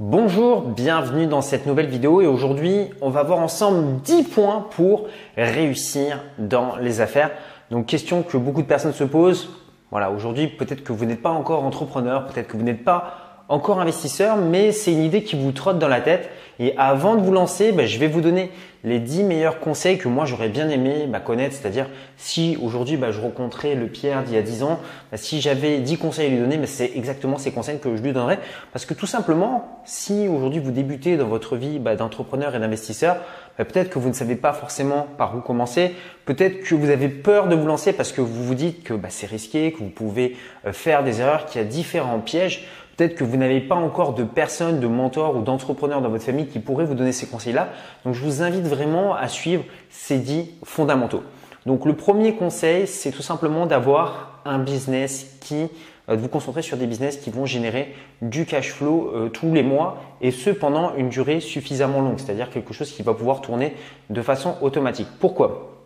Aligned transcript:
Bonjour, 0.00 0.62
bienvenue 0.62 1.26
dans 1.26 1.40
cette 1.40 1.66
nouvelle 1.66 1.88
vidéo 1.88 2.20
et 2.20 2.26
aujourd'hui 2.28 2.90
on 3.00 3.10
va 3.10 3.24
voir 3.24 3.40
ensemble 3.40 4.00
10 4.02 4.28
points 4.28 4.64
pour 4.70 5.08
réussir 5.36 6.22
dans 6.38 6.76
les 6.76 7.00
affaires. 7.00 7.32
Donc 7.72 7.86
question 7.86 8.22
que 8.22 8.36
beaucoup 8.36 8.62
de 8.62 8.68
personnes 8.68 8.92
se 8.92 9.02
posent. 9.02 9.50
Voilà, 9.90 10.12
aujourd'hui 10.12 10.46
peut-être 10.46 10.84
que 10.84 10.92
vous 10.92 11.04
n'êtes 11.04 11.20
pas 11.20 11.30
encore 11.30 11.64
entrepreneur, 11.64 12.28
peut-être 12.28 12.46
que 12.46 12.56
vous 12.56 12.62
n'êtes 12.62 12.84
pas 12.84 13.27
encore 13.48 13.80
investisseur, 13.80 14.36
mais 14.36 14.72
c'est 14.72 14.92
une 14.92 15.02
idée 15.02 15.22
qui 15.22 15.36
vous 15.36 15.52
trotte 15.52 15.78
dans 15.78 15.88
la 15.88 16.00
tête. 16.00 16.30
Et 16.60 16.74
avant 16.76 17.14
de 17.14 17.22
vous 17.22 17.32
lancer, 17.32 17.72
bah, 17.72 17.86
je 17.86 17.98
vais 17.98 18.08
vous 18.08 18.20
donner 18.20 18.50
les 18.84 18.98
10 18.98 19.24
meilleurs 19.24 19.60
conseils 19.60 19.98
que 19.98 20.08
moi 20.08 20.24
j'aurais 20.24 20.48
bien 20.48 20.68
aimé 20.68 21.06
bah, 21.08 21.20
connaître. 21.20 21.54
C'est-à-dire 21.54 21.86
si 22.16 22.58
aujourd'hui 22.60 22.96
bah, 22.96 23.12
je 23.12 23.20
rencontrais 23.20 23.74
le 23.74 23.86
Pierre 23.86 24.24
d'il 24.24 24.34
y 24.34 24.38
a 24.38 24.42
10 24.42 24.64
ans, 24.64 24.80
si 25.14 25.40
j'avais 25.40 25.78
10 25.78 25.98
conseils 25.98 26.26
à 26.26 26.30
lui 26.30 26.38
donner, 26.38 26.58
c'est 26.66 26.90
exactement 26.96 27.38
ces 27.38 27.52
conseils 27.52 27.78
que 27.78 27.96
je 27.96 28.02
lui 28.02 28.12
donnerais. 28.12 28.40
Parce 28.72 28.86
que 28.86 28.94
tout 28.94 29.06
simplement, 29.06 29.80
si 29.84 30.26
aujourd'hui 30.28 30.60
vous 30.60 30.72
débutez 30.72 31.16
dans 31.16 31.28
votre 31.28 31.56
vie 31.56 31.78
d'entrepreneur 31.78 32.54
et 32.56 32.58
d'investisseur, 32.58 33.18
peut-être 33.56 33.88
que 33.88 33.98
vous 34.00 34.08
ne 34.08 34.14
savez 34.14 34.36
pas 34.36 34.52
forcément 34.52 35.06
par 35.16 35.36
où 35.36 35.40
commencer. 35.40 35.94
Peut-être 36.24 36.60
que 36.60 36.74
vous 36.74 36.90
avez 36.90 37.08
peur 37.08 37.46
de 37.46 37.54
vous 37.54 37.66
lancer 37.66 37.92
parce 37.92 38.12
que 38.12 38.20
vous 38.20 38.44
vous 38.44 38.54
dites 38.54 38.82
que 38.82 38.94
c'est 39.08 39.26
risqué, 39.26 39.72
que 39.72 39.78
vous 39.78 39.90
pouvez 39.90 40.36
euh, 40.66 40.72
faire 40.72 41.02
des 41.04 41.20
erreurs, 41.20 41.46
qu'il 41.46 41.60
y 41.60 41.64
a 41.64 41.66
différents 41.66 42.18
pièges. 42.18 42.66
Peut-être 42.98 43.14
que 43.14 43.22
vous 43.22 43.36
n'avez 43.36 43.60
pas 43.60 43.76
encore 43.76 44.12
de 44.12 44.24
personnes, 44.24 44.80
de 44.80 44.88
mentors 44.88 45.36
ou 45.36 45.42
d'entrepreneurs 45.42 46.02
dans 46.02 46.08
votre 46.08 46.24
famille 46.24 46.48
qui 46.48 46.58
pourraient 46.58 46.84
vous 46.84 46.96
donner 46.96 47.12
ces 47.12 47.28
conseils-là. 47.28 47.68
Donc 48.04 48.14
je 48.14 48.24
vous 48.24 48.42
invite 48.42 48.66
vraiment 48.66 49.14
à 49.14 49.28
suivre 49.28 49.62
ces 49.88 50.18
10 50.18 50.50
fondamentaux. 50.64 51.22
Donc 51.64 51.86
le 51.86 51.94
premier 51.94 52.34
conseil, 52.34 52.88
c'est 52.88 53.12
tout 53.12 53.22
simplement 53.22 53.66
d'avoir 53.66 54.40
un 54.44 54.58
business 54.58 55.38
qui 55.40 55.68
euh, 56.08 56.16
de 56.16 56.20
vous 56.20 56.28
concentrer 56.28 56.60
sur 56.60 56.76
des 56.76 56.88
business 56.88 57.18
qui 57.18 57.30
vont 57.30 57.46
générer 57.46 57.94
du 58.20 58.46
cash 58.46 58.72
flow 58.72 59.12
euh, 59.14 59.28
tous 59.28 59.54
les 59.54 59.62
mois 59.62 60.02
et 60.20 60.32
ce 60.32 60.50
pendant 60.50 60.96
une 60.96 61.08
durée 61.08 61.38
suffisamment 61.38 62.00
longue, 62.00 62.18
c'est-à-dire 62.18 62.50
quelque 62.50 62.74
chose 62.74 62.90
qui 62.90 63.02
va 63.04 63.14
pouvoir 63.14 63.42
tourner 63.42 63.74
de 64.10 64.22
façon 64.22 64.56
automatique. 64.60 65.06
Pourquoi? 65.20 65.76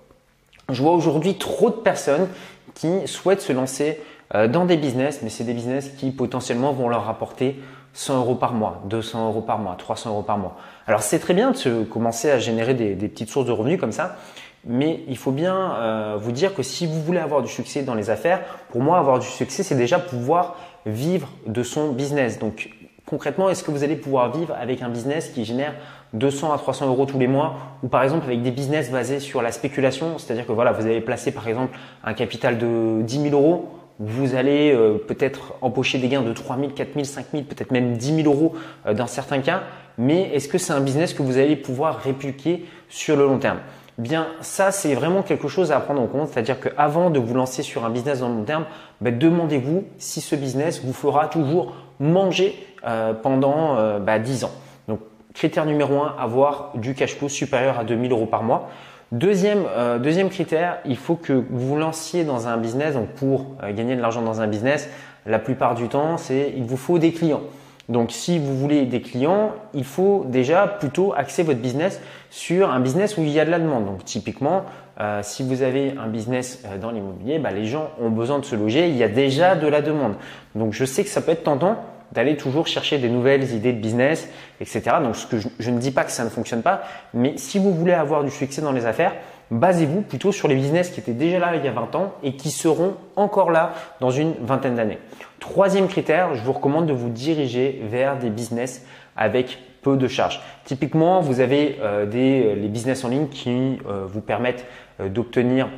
Je 0.71 0.81
vois 0.81 0.93
aujourd'hui 0.93 1.35
trop 1.35 1.69
de 1.69 1.77
personnes 1.77 2.29
qui 2.75 3.07
souhaitent 3.07 3.43
se 3.43 3.53
lancer 3.53 4.01
dans 4.35 4.65
des 4.65 4.77
business, 4.77 5.21
mais 5.23 5.29
c'est 5.29 5.45
des 5.45 5.53
business 5.53 5.91
qui 5.99 6.11
potentiellement 6.11 6.73
vont 6.73 6.89
leur 6.89 7.05
rapporter 7.05 7.61
100 7.95 8.19
euros 8.19 8.35
par 8.35 8.55
mois, 8.55 8.83
200 8.87 9.29
euros 9.29 9.43
par 9.43 9.59
mois, 9.59 9.75
300 9.77 10.11
euros 10.11 10.23
par 10.23 10.39
mois. 10.39 10.57
Alors 10.87 11.03
c'est 11.03 11.19
très 11.19 11.35
bien 11.35 11.51
de 11.51 11.57
se 11.57 11.85
commencer 11.85 12.31
à 12.31 12.39
générer 12.39 12.75
des, 12.75 12.95
petites 13.09 13.29
sources 13.29 13.47
de 13.47 13.53
revenus 13.53 13.79
comme 13.79 13.93
ça, 13.93 14.17
mais 14.65 15.01
il 15.09 15.19
faut 15.19 15.33
bien 15.33 15.75
euh, 15.75 16.17
vous 16.19 16.33
dire 16.33 16.55
que 16.55 16.63
si 16.63 16.87
vous 16.87 17.03
voulez 17.03 17.19
avoir 17.19 17.43
du 17.43 17.49
succès 17.49 17.83
dans 17.83 17.95
les 17.95 18.11
affaires, 18.11 18.41
pour 18.71 18.81
moi 18.81 18.99
avoir 18.99 19.19
du 19.19 19.27
succès, 19.27 19.63
c'est 19.63 19.75
déjà 19.75 19.99
pouvoir 19.99 20.57
vivre 20.87 21.29
de 21.47 21.63
son 21.63 21.93
business. 21.93 22.39
Donc 22.39 22.71
concrètement, 23.07 23.51
est-ce 23.51 23.63
que 23.63 23.71
vous 23.71 23.85
allez 23.85 23.97
pouvoir 23.97 24.33
vivre 24.33 24.55
avec 24.59 24.81
un 24.81 24.89
business 24.89 25.29
qui 25.29 25.45
génère 25.45 25.75
200 26.15 26.53
à 26.53 26.59
300 26.59 26.87
euros 26.87 27.07
tous 27.07 27.19
les 27.19 27.27
mois 27.27 27.57
ou 27.83 27.89
par 27.89 28.03
exemple 28.03 28.27
avec 28.27 28.43
des 28.43 28.51
business 28.51 28.91
basés 28.91 29.21
sur 29.21 29.43
la 29.43 29.53
spéculation, 29.53 30.19
c'est-à-dire 30.19 30.47
que 30.47 30.53
voilà, 30.53 30.73
vous 30.73 30.87
avez 30.87 31.01
placé 31.01 31.33
par 31.33 31.49
exemple 31.49 31.77
un 32.05 32.15
capital 32.15 32.59
de 32.59 33.03
10 33.03 33.31
000 33.31 33.35
euros 33.35 33.69
vous 34.05 34.35
allez 34.35 34.73
euh, 34.73 34.99
peut-être 34.99 35.55
empocher 35.61 35.99
des 35.99 36.09
gains 36.09 36.23
de 36.23 36.33
3 36.33 36.57
000, 36.57 36.71
4 36.71 36.93
000, 36.95 37.05
5 37.05 37.27
000, 37.33 37.45
peut-être 37.45 37.71
même 37.71 37.97
10 37.97 38.23
000 38.25 38.29
euros 38.29 38.55
euh, 38.87 38.95
dans 38.95 39.07
certains 39.07 39.39
cas. 39.39 39.63
Mais 39.97 40.23
est-ce 40.35 40.49
que 40.49 40.59
c'est 40.59 40.73
un 40.73 40.81
business 40.81 41.15
que 41.15 41.23
vous 41.23 41.39
allez 41.39 41.55
pouvoir 41.55 41.99
répliquer 41.99 42.67
sur 42.89 43.17
le 43.17 43.27
long 43.27 43.39
terme? 43.39 43.59
Bien, 43.99 44.27
ça 44.41 44.73
c'est 44.73 44.95
vraiment 44.95 45.23
quelque 45.23 45.47
chose 45.47 45.71
à 45.71 45.79
prendre 45.79 46.03
en 46.03 46.09
compte. 46.09 46.31
C'est-à-dire 46.31 46.59
qu'avant 46.59 47.11
de 47.11 47.21
vous 47.21 47.35
lancer 47.35 47.63
sur 47.63 47.85
un 47.85 47.91
business 47.91 48.21
dans 48.21 48.29
le 48.29 48.35
long 48.35 48.45
terme, 48.45 48.65
ben, 49.01 49.17
demandez-vous 49.17 49.85
si 49.99 50.21
ce 50.21 50.35
business 50.35 50.83
vous 50.83 50.95
fera 50.95 51.29
toujours 51.29 51.77
manger 52.01 52.57
euh, 52.85 53.13
pendant 53.13 54.01
bah, 54.01 54.19
10 54.19 54.45
ans. 54.45 54.51
Donc, 54.89 54.99
critère 55.35 55.65
numéro 55.65 56.01
1, 56.01 56.17
avoir 56.19 56.73
du 56.75 56.95
cash 56.95 57.15
flow 57.15 57.29
supérieur 57.29 57.79
à 57.79 57.85
2 57.85 57.97
000 57.97 58.13
euros 58.13 58.27
par 58.27 58.43
mois. 58.43 58.69
Deuxième, 59.13 59.65
euh, 59.69 59.99
deuxième 59.99 60.31
critère, 60.31 60.79
il 60.87 60.97
faut 60.97 61.17
que 61.17 61.45
vous 61.51 61.77
lanciez 61.77 62.25
dans 62.25 62.49
un 62.49 62.57
business. 62.57 62.95
Donc 62.95 63.09
pour 63.09 63.45
euh, 63.63 63.71
gagner 63.75 63.95
de 63.95 64.01
l'argent 64.01 64.23
dans 64.23 64.41
un 64.41 64.47
business, 64.47 64.89
la 65.27 65.39
plupart 65.39 65.75
du 65.75 65.89
temps, 65.89 66.17
c'est 66.17 66.55
il 66.57 66.65
vous 66.65 66.79
faut 66.79 66.99
des 66.99 67.13
clients. 67.13 67.43
Donc 67.91 68.11
si 68.11 68.39
vous 68.39 68.57
voulez 68.57 68.87
des 68.87 69.03
clients, 69.03 69.51
il 69.75 69.85
faut 69.85 70.25
déjà 70.27 70.67
plutôt 70.67 71.13
axer 71.15 71.43
votre 71.43 71.61
business 71.61 72.01
sur 72.31 72.71
un 72.71 72.81
business 72.81 73.19
où 73.19 73.23
il 73.23 73.29
y 73.29 73.39
a 73.39 73.45
de 73.45 73.51
la 73.51 73.59
demande. 73.59 73.85
Donc 73.85 74.03
typiquement, 74.07 74.63
euh, 74.99 75.21
si 75.23 75.43
vous 75.43 75.61
avez 75.61 75.93
un 76.03 76.09
business 76.09 76.63
dans 76.81 76.91
l'immobilier, 76.91 77.39
bah, 77.39 77.51
les 77.51 77.67
gens 77.67 77.91
ont 78.01 78.09
besoin 78.09 78.39
de 78.39 78.47
se 78.47 78.57
loger, 78.57 78.89
il 78.89 78.97
y 78.97 79.03
a 79.03 79.09
déjà 79.09 79.57
de 79.57 79.67
la 79.67 79.83
demande. 79.83 80.15
Donc 80.55 80.73
je 80.73 80.87
sais 80.87 81.05
que 81.05 81.11
ça 81.11 81.21
peut 81.21 81.33
être 81.33 81.45
tentant 81.45 81.77
d'aller 82.13 82.37
toujours 82.37 82.67
chercher 82.67 82.99
des 82.99 83.09
nouvelles 83.09 83.53
idées 83.53 83.73
de 83.73 83.81
business, 83.81 84.29
etc. 84.61 84.83
Donc, 85.03 85.17
ce 85.17 85.27
que 85.27 85.39
je, 85.39 85.71
ne 85.71 85.79
dis 85.79 85.91
pas 85.91 86.05
que 86.05 86.13
ça 86.13 86.25
ne 86.25 86.29
fonctionne 86.29 86.63
pas, 86.63 86.83
mais 87.15 87.35
si 87.37 87.59
vous 87.59 87.75
voulez 87.75 87.93
avoir 87.93 88.23
du 88.23 88.31
succès 88.31 88.61
dans 88.61 88.73
les 88.73 88.87
affaires, 88.87 89.15
basez-vous 89.51 90.03
plutôt 90.03 90.33
sur 90.33 90.49
les 90.49 90.55
business 90.55 90.91
qui 90.91 91.01
étaient 91.01 91.13
déjà 91.13 91.39
là 91.39 91.57
il 91.57 91.65
y 91.65 91.69
a 91.69 91.73
20 91.73 91.95
ans 91.95 92.15
et 92.23 92.37
qui 92.37 92.51
seront 92.51 92.97
encore 93.17 93.51
là 93.51 93.73
dans 94.01 94.11
une 94.11 94.35
vingtaine 94.43 94.77
d'années. 94.77 94.99
Troisième 95.41 95.89
critère, 95.89 96.35
je 96.35 96.43
vous 96.43 96.53
recommande 96.53 96.87
de 96.87 96.93
vous 96.93 97.11
diriger 97.11 97.83
vers 97.85 98.19
des 98.19 98.31
business 98.31 98.87
avec 99.17 99.59
peu 99.83 99.97
de 99.97 100.07
charges. 100.07 100.41
Typiquement, 100.65 101.21
vous 101.21 101.41
avez 101.41 101.79
euh, 101.81 102.07
des, 102.07 102.55
les 102.55 102.69
business 102.69 103.05
en 103.05 103.09
ligne 103.09 103.29
qui 103.29 103.79
euh, 103.89 104.05
vous 104.07 104.21
permettent 104.21 104.65
euh, 105.01 105.09
d'obtenir 105.09 105.69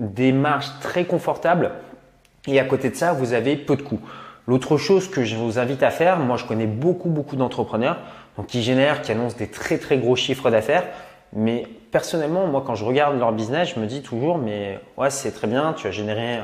des 0.00 0.32
marges 0.32 0.70
très 0.80 1.04
confortables 1.04 1.72
et 2.46 2.58
à 2.58 2.64
côté 2.64 2.90
de 2.90 2.96
ça, 2.96 3.12
vous 3.12 3.34
avez 3.34 3.56
peu 3.56 3.76
de 3.76 3.82
coûts. 3.82 4.00
L'autre 4.50 4.78
chose 4.78 5.08
que 5.08 5.22
je 5.22 5.36
vous 5.36 5.60
invite 5.60 5.84
à 5.84 5.92
faire, 5.92 6.18
moi 6.18 6.36
je 6.36 6.44
connais 6.44 6.66
beaucoup 6.66 7.08
beaucoup 7.08 7.36
d'entrepreneurs 7.36 7.98
qui 8.48 8.64
génèrent, 8.64 9.00
qui 9.00 9.12
annoncent 9.12 9.36
des 9.36 9.46
très 9.46 9.78
très 9.78 9.96
gros 9.96 10.16
chiffres 10.16 10.50
d'affaires, 10.50 10.88
mais 11.32 11.68
personnellement 11.92 12.48
moi 12.48 12.64
quand 12.66 12.74
je 12.74 12.84
regarde 12.84 13.16
leur 13.16 13.30
business, 13.30 13.74
je 13.76 13.78
me 13.78 13.86
dis 13.86 14.02
toujours 14.02 14.38
mais 14.38 14.80
ouais 14.96 15.08
c'est 15.10 15.30
très 15.30 15.46
bien, 15.46 15.72
tu 15.74 15.86
as 15.86 15.92
généré 15.92 16.40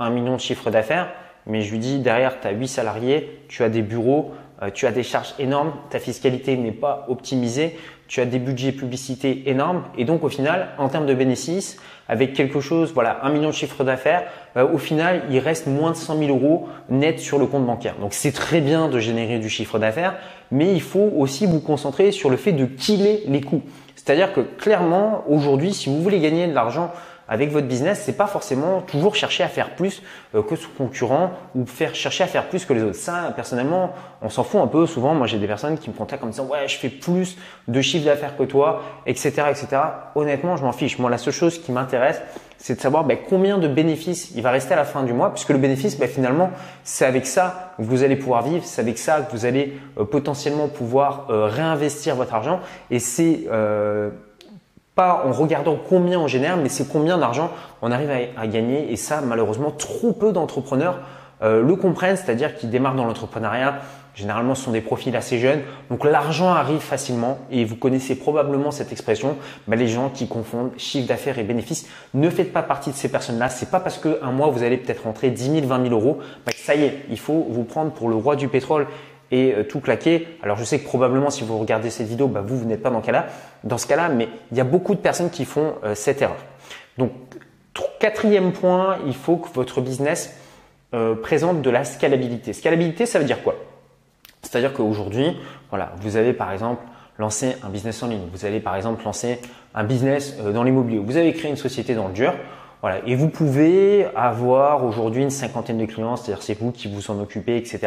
un 0.00 0.10
million 0.10 0.34
de 0.34 0.40
chiffres 0.40 0.68
d'affaires, 0.72 1.12
mais 1.46 1.60
je 1.60 1.70
lui 1.70 1.78
dis 1.78 2.00
derrière 2.00 2.40
tu 2.40 2.48
as 2.48 2.50
8 2.50 2.66
salariés, 2.66 3.38
tu 3.46 3.62
as 3.62 3.68
des 3.68 3.82
bureaux, 3.82 4.32
euh, 4.60 4.70
tu 4.74 4.88
as 4.88 4.90
des 4.90 5.04
charges 5.04 5.34
énormes, 5.38 5.74
ta 5.90 6.00
fiscalité 6.00 6.56
n'est 6.56 6.72
pas 6.72 7.06
optimisée, 7.08 7.78
tu 8.08 8.20
as 8.20 8.26
des 8.26 8.38
budgets 8.38 8.72
publicité 8.72 9.48
énormes 9.48 9.84
et 9.96 10.04
donc 10.04 10.24
au 10.24 10.28
final, 10.28 10.68
en 10.78 10.88
termes 10.88 11.06
de 11.06 11.14
bénéfices, 11.14 11.78
avec 12.08 12.34
quelque 12.34 12.60
chose, 12.60 12.92
voilà, 12.92 13.20
un 13.22 13.30
million 13.30 13.48
de 13.48 13.54
chiffre 13.54 13.82
d'affaires, 13.82 14.24
euh, 14.56 14.68
au 14.68 14.78
final, 14.78 15.22
il 15.30 15.38
reste 15.38 15.66
moins 15.66 15.92
de 15.92 15.96
100 15.96 16.18
000 16.18 16.30
euros 16.30 16.68
net 16.90 17.18
sur 17.18 17.38
le 17.38 17.46
compte 17.46 17.66
bancaire. 17.66 17.94
Donc 18.00 18.12
c'est 18.12 18.32
très 18.32 18.60
bien 18.60 18.88
de 18.88 18.98
générer 18.98 19.38
du 19.38 19.48
chiffre 19.48 19.78
d'affaires, 19.78 20.16
mais 20.50 20.72
il 20.72 20.82
faut 20.82 21.12
aussi 21.16 21.46
vous 21.46 21.60
concentrer 21.60 22.12
sur 22.12 22.30
le 22.30 22.36
fait 22.36 22.52
de 22.52 22.66
killer 22.66 23.22
les 23.26 23.40
coûts. 23.40 23.62
C'est-à-dire 23.96 24.32
que 24.32 24.40
clairement, 24.40 25.24
aujourd'hui, 25.28 25.72
si 25.72 25.88
vous 25.88 26.02
voulez 26.02 26.20
gagner 26.20 26.46
de 26.46 26.52
l'argent 26.52 26.92
avec 27.28 27.50
votre 27.50 27.66
business, 27.66 28.02
c'est 28.04 28.16
pas 28.16 28.26
forcément 28.26 28.80
toujours 28.82 29.14
chercher 29.14 29.42
à 29.42 29.48
faire 29.48 29.70
plus 29.76 30.02
euh, 30.34 30.42
que 30.42 30.56
son 30.56 30.68
concurrent 30.76 31.30
ou 31.54 31.66
faire 31.66 31.94
chercher 31.94 32.24
à 32.24 32.26
faire 32.26 32.48
plus 32.48 32.64
que 32.64 32.72
les 32.72 32.82
autres. 32.82 32.96
Ça, 32.96 33.32
personnellement, 33.34 33.94
on 34.22 34.28
s'en 34.28 34.44
fout 34.44 34.60
un 34.60 34.66
peu. 34.66 34.86
Souvent, 34.86 35.14
moi, 35.14 35.26
j'ai 35.26 35.38
des 35.38 35.46
personnes 35.46 35.78
qui 35.78 35.90
me 35.90 35.94
contactent 35.94 36.22
en 36.22 36.26
me 36.26 36.32
disant 36.32 36.46
ouais, 36.46 36.68
je 36.68 36.76
fais 36.76 36.88
plus 36.88 37.36
de 37.68 37.80
chiffre 37.80 38.04
d'affaires 38.04 38.36
que 38.36 38.42
toi, 38.42 38.82
etc., 39.06 39.30
etc. 39.50 39.66
Honnêtement, 40.14 40.56
je 40.56 40.64
m'en 40.64 40.72
fiche. 40.72 40.98
Moi, 40.98 41.10
la 41.10 41.18
seule 41.18 41.32
chose 41.32 41.58
qui 41.58 41.72
m'intéresse, 41.72 42.20
c'est 42.58 42.76
de 42.76 42.80
savoir 42.80 43.04
ben, 43.04 43.18
combien 43.28 43.58
de 43.58 43.68
bénéfices 43.68 44.32
il 44.34 44.42
va 44.42 44.50
rester 44.50 44.74
à 44.74 44.76
la 44.76 44.84
fin 44.84 45.02
du 45.02 45.12
mois, 45.12 45.32
puisque 45.32 45.50
le 45.50 45.58
bénéfice, 45.58 45.98
ben, 45.98 46.08
finalement, 46.08 46.50
c'est 46.82 47.04
avec 47.04 47.26
ça 47.26 47.74
que 47.76 47.82
vous 47.82 48.02
allez 48.02 48.16
pouvoir 48.16 48.42
vivre, 48.42 48.64
c'est 48.64 48.80
avec 48.80 48.98
ça 48.98 49.20
que 49.20 49.32
vous 49.32 49.44
allez 49.44 49.78
euh, 49.98 50.04
potentiellement 50.04 50.68
pouvoir 50.68 51.26
euh, 51.30 51.46
réinvestir 51.46 52.16
votre 52.16 52.34
argent, 52.34 52.60
et 52.90 52.98
c'est 52.98 53.44
pas 54.94 55.24
en 55.26 55.32
regardant 55.32 55.76
combien 55.76 56.20
on 56.20 56.28
génère, 56.28 56.56
mais 56.56 56.68
c'est 56.68 56.88
combien 56.88 57.18
d'argent 57.18 57.50
on 57.82 57.90
arrive 57.90 58.10
à, 58.36 58.46
gagner. 58.46 58.92
Et 58.92 58.96
ça, 58.96 59.20
malheureusement, 59.20 59.70
trop 59.70 60.12
peu 60.12 60.32
d'entrepreneurs 60.32 60.98
euh, 61.42 61.62
le 61.62 61.76
comprennent, 61.76 62.16
c'est-à-dire 62.16 62.54
qu'ils 62.54 62.70
démarrent 62.70 62.94
dans 62.94 63.04
l'entrepreneuriat. 63.04 63.80
Généralement, 64.14 64.54
ce 64.54 64.62
sont 64.62 64.70
des 64.70 64.80
profils 64.80 65.14
assez 65.16 65.40
jeunes. 65.40 65.62
Donc, 65.90 66.04
l'argent 66.04 66.50
arrive 66.50 66.80
facilement 66.80 67.38
et 67.50 67.64
vous 67.64 67.74
connaissez 67.74 68.14
probablement 68.14 68.70
cette 68.70 68.92
expression. 68.92 69.36
Bah, 69.66 69.74
les 69.74 69.88
gens 69.88 70.08
qui 70.08 70.28
confondent 70.28 70.70
chiffre 70.76 71.08
d'affaires 71.08 71.40
et 71.40 71.42
bénéfices, 71.42 71.88
ne 72.14 72.30
faites 72.30 72.52
pas 72.52 72.62
partie 72.62 72.90
de 72.90 72.94
ces 72.94 73.10
personnes-là. 73.10 73.48
C'est 73.48 73.70
pas 73.70 73.80
parce 73.80 73.98
qu'un 73.98 74.30
mois, 74.30 74.48
vous 74.50 74.62
allez 74.62 74.76
peut-être 74.76 75.02
rentrer 75.02 75.30
10 75.30 75.50
000, 75.50 75.66
20 75.66 75.88
000 75.88 75.94
euros, 75.94 76.18
bah, 76.46 76.52
ça 76.54 76.76
y 76.76 76.84
est, 76.84 77.00
il 77.10 77.18
faut 77.18 77.48
vous 77.50 77.64
prendre 77.64 77.90
pour 77.90 78.08
le 78.08 78.14
roi 78.14 78.36
du 78.36 78.46
pétrole 78.46 78.86
et 79.30 79.54
euh, 79.54 79.64
tout 79.64 79.80
claquer. 79.80 80.28
Alors 80.42 80.56
je 80.56 80.64
sais 80.64 80.78
que 80.78 80.84
probablement 80.84 81.30
si 81.30 81.44
vous 81.44 81.58
regardez 81.58 81.90
cette 81.90 82.06
vidéo, 82.06 82.28
bah, 82.28 82.42
vous, 82.44 82.58
vous 82.58 82.64
n'êtes 82.64 82.82
pas 82.82 82.90
dans, 82.90 83.00
cas-là, 83.00 83.26
dans 83.64 83.78
ce 83.78 83.86
cas-là, 83.86 84.08
mais 84.08 84.28
il 84.52 84.56
y 84.56 84.60
a 84.60 84.64
beaucoup 84.64 84.94
de 84.94 85.00
personnes 85.00 85.30
qui 85.30 85.44
font 85.44 85.74
euh, 85.84 85.94
cette 85.94 86.22
erreur. 86.22 86.36
Donc 86.98 87.12
quatrième 87.98 88.52
point, 88.52 88.98
il 89.06 89.14
faut 89.14 89.36
que 89.36 89.48
votre 89.54 89.80
business 89.80 90.36
euh, 90.92 91.14
présente 91.14 91.62
de 91.62 91.70
la 91.70 91.84
scalabilité. 91.84 92.52
Scalabilité, 92.52 93.06
ça 93.06 93.18
veut 93.18 93.24
dire 93.24 93.42
quoi? 93.42 93.56
C'est-à-dire 94.42 94.74
qu'aujourd'hui, 94.74 95.36
voilà, 95.70 95.92
vous 96.00 96.16
avez 96.16 96.34
par 96.34 96.52
exemple 96.52 96.82
lancé 97.18 97.56
un 97.62 97.70
business 97.70 98.02
en 98.02 98.08
ligne, 98.08 98.28
vous 98.32 98.44
allez 98.44 98.60
par 98.60 98.76
exemple 98.76 99.02
lancer 99.04 99.40
un 99.74 99.84
business 99.84 100.36
dans 100.36 100.62
l'immobilier, 100.62 100.98
vous 100.98 101.16
avez 101.16 101.32
créé 101.32 101.50
une 101.50 101.56
société 101.56 101.94
dans 101.94 102.08
le 102.08 102.12
dur. 102.12 102.34
Et 103.06 103.14
vous 103.14 103.28
pouvez 103.28 104.06
avoir 104.14 104.84
aujourd'hui 104.84 105.22
une 105.22 105.30
cinquantaine 105.30 105.78
de 105.78 105.86
clients, 105.86 106.16
c'est-à-dire 106.16 106.42
c'est 106.42 106.58
vous 106.58 106.70
qui 106.70 106.88
vous 106.88 107.10
en 107.10 107.18
occupez, 107.20 107.56
etc. 107.56 107.80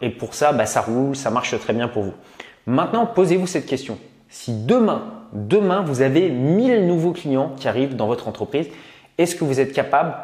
Et 0.00 0.10
pour 0.10 0.34
ça, 0.34 0.52
bah, 0.52 0.66
ça 0.66 0.80
roule, 0.80 1.16
ça 1.16 1.30
marche 1.30 1.58
très 1.58 1.72
bien 1.72 1.88
pour 1.88 2.02
vous. 2.02 2.14
Maintenant, 2.66 3.06
posez-vous 3.06 3.46
cette 3.46 3.66
question. 3.66 3.98
Si 4.28 4.52
demain, 4.52 5.02
demain, 5.32 5.82
vous 5.82 6.02
avez 6.02 6.30
1000 6.30 6.86
nouveaux 6.86 7.12
clients 7.12 7.52
qui 7.56 7.68
arrivent 7.68 7.96
dans 7.96 8.06
votre 8.06 8.28
entreprise, 8.28 8.68
est-ce 9.16 9.36
que 9.36 9.44
vous 9.44 9.60
êtes 9.60 9.72
capable 9.72 10.14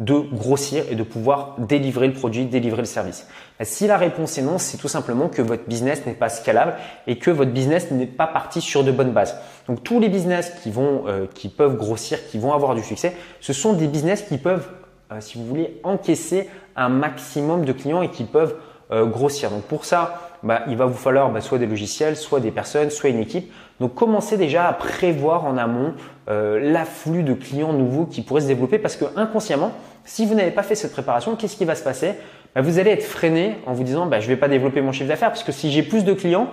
de 0.00 0.14
grossir 0.14 0.84
et 0.90 0.94
de 0.94 1.02
pouvoir 1.02 1.56
délivrer 1.58 2.06
le 2.06 2.12
produit, 2.12 2.46
délivrer 2.46 2.82
le 2.82 2.86
service 2.86 3.26
Si 3.62 3.86
la 3.88 3.96
réponse 3.96 4.38
est 4.38 4.42
non, 4.42 4.58
c'est 4.58 4.76
tout 4.76 4.88
simplement 4.88 5.28
que 5.28 5.42
votre 5.42 5.64
business 5.64 6.06
n'est 6.06 6.12
pas 6.12 6.28
scalable 6.28 6.74
et 7.08 7.18
que 7.18 7.32
votre 7.32 7.50
business 7.50 7.90
n'est 7.90 8.06
pas 8.06 8.28
parti 8.28 8.60
sur 8.60 8.84
de 8.84 8.92
bonnes 8.92 9.10
bases. 9.10 9.36
Donc 9.66 9.82
tous 9.82 9.98
les 9.98 10.08
business 10.08 10.52
qui 10.62 10.70
vont, 10.70 11.04
euh, 11.08 11.26
qui 11.34 11.48
peuvent 11.48 11.76
grossir, 11.76 12.18
qui 12.28 12.38
vont 12.38 12.52
avoir 12.52 12.76
du 12.76 12.82
succès, 12.82 13.16
ce 13.40 13.52
sont 13.52 13.72
des 13.72 13.88
business 13.88 14.22
qui 14.22 14.38
peuvent, 14.38 14.68
euh, 15.10 15.20
si 15.20 15.36
vous 15.36 15.44
voulez, 15.44 15.80
encaisser 15.82 16.48
un 16.76 16.88
maximum 16.88 17.64
de 17.64 17.72
clients 17.72 18.02
et 18.02 18.10
qui 18.10 18.22
peuvent 18.22 18.54
euh, 18.92 19.04
grossir. 19.04 19.50
Donc 19.50 19.64
pour 19.64 19.84
ça, 19.84 20.30
bah, 20.44 20.62
il 20.68 20.76
va 20.76 20.86
vous 20.86 20.94
falloir 20.94 21.32
bah, 21.32 21.40
soit 21.40 21.58
des 21.58 21.66
logiciels, 21.66 22.16
soit 22.16 22.38
des 22.38 22.52
personnes, 22.52 22.90
soit 22.90 23.10
une 23.10 23.18
équipe. 23.18 23.52
Donc 23.80 23.96
commencez 23.96 24.36
déjà 24.36 24.68
à 24.68 24.72
prévoir 24.72 25.44
en 25.44 25.56
amont 25.56 25.94
l'afflux 26.26 27.22
de 27.22 27.32
clients 27.32 27.72
nouveaux 27.72 28.04
qui 28.04 28.20
pourraient 28.20 28.42
se 28.42 28.48
développer 28.48 28.78
parce 28.78 28.96
que 28.96 29.06
inconsciemment, 29.16 29.72
si 30.08 30.24
vous 30.24 30.34
n'avez 30.34 30.50
pas 30.50 30.62
fait 30.62 30.74
cette 30.74 30.92
préparation, 30.92 31.36
qu'est-ce 31.36 31.56
qui 31.56 31.66
va 31.66 31.74
se 31.74 31.84
passer? 31.84 32.14
Bah, 32.54 32.62
Vous 32.62 32.78
allez 32.78 32.90
être 32.90 33.04
freiné 33.04 33.56
en 33.66 33.74
vous 33.74 33.84
disant 33.84 34.06
bah, 34.06 34.20
je 34.20 34.24
ne 34.24 34.30
vais 34.30 34.40
pas 34.40 34.48
développer 34.48 34.80
mon 34.80 34.90
chiffre 34.90 35.08
d'affaires 35.08 35.28
parce 35.28 35.44
que 35.44 35.52
si 35.52 35.70
j'ai 35.70 35.82
plus 35.82 36.02
de 36.02 36.14
clients, 36.14 36.48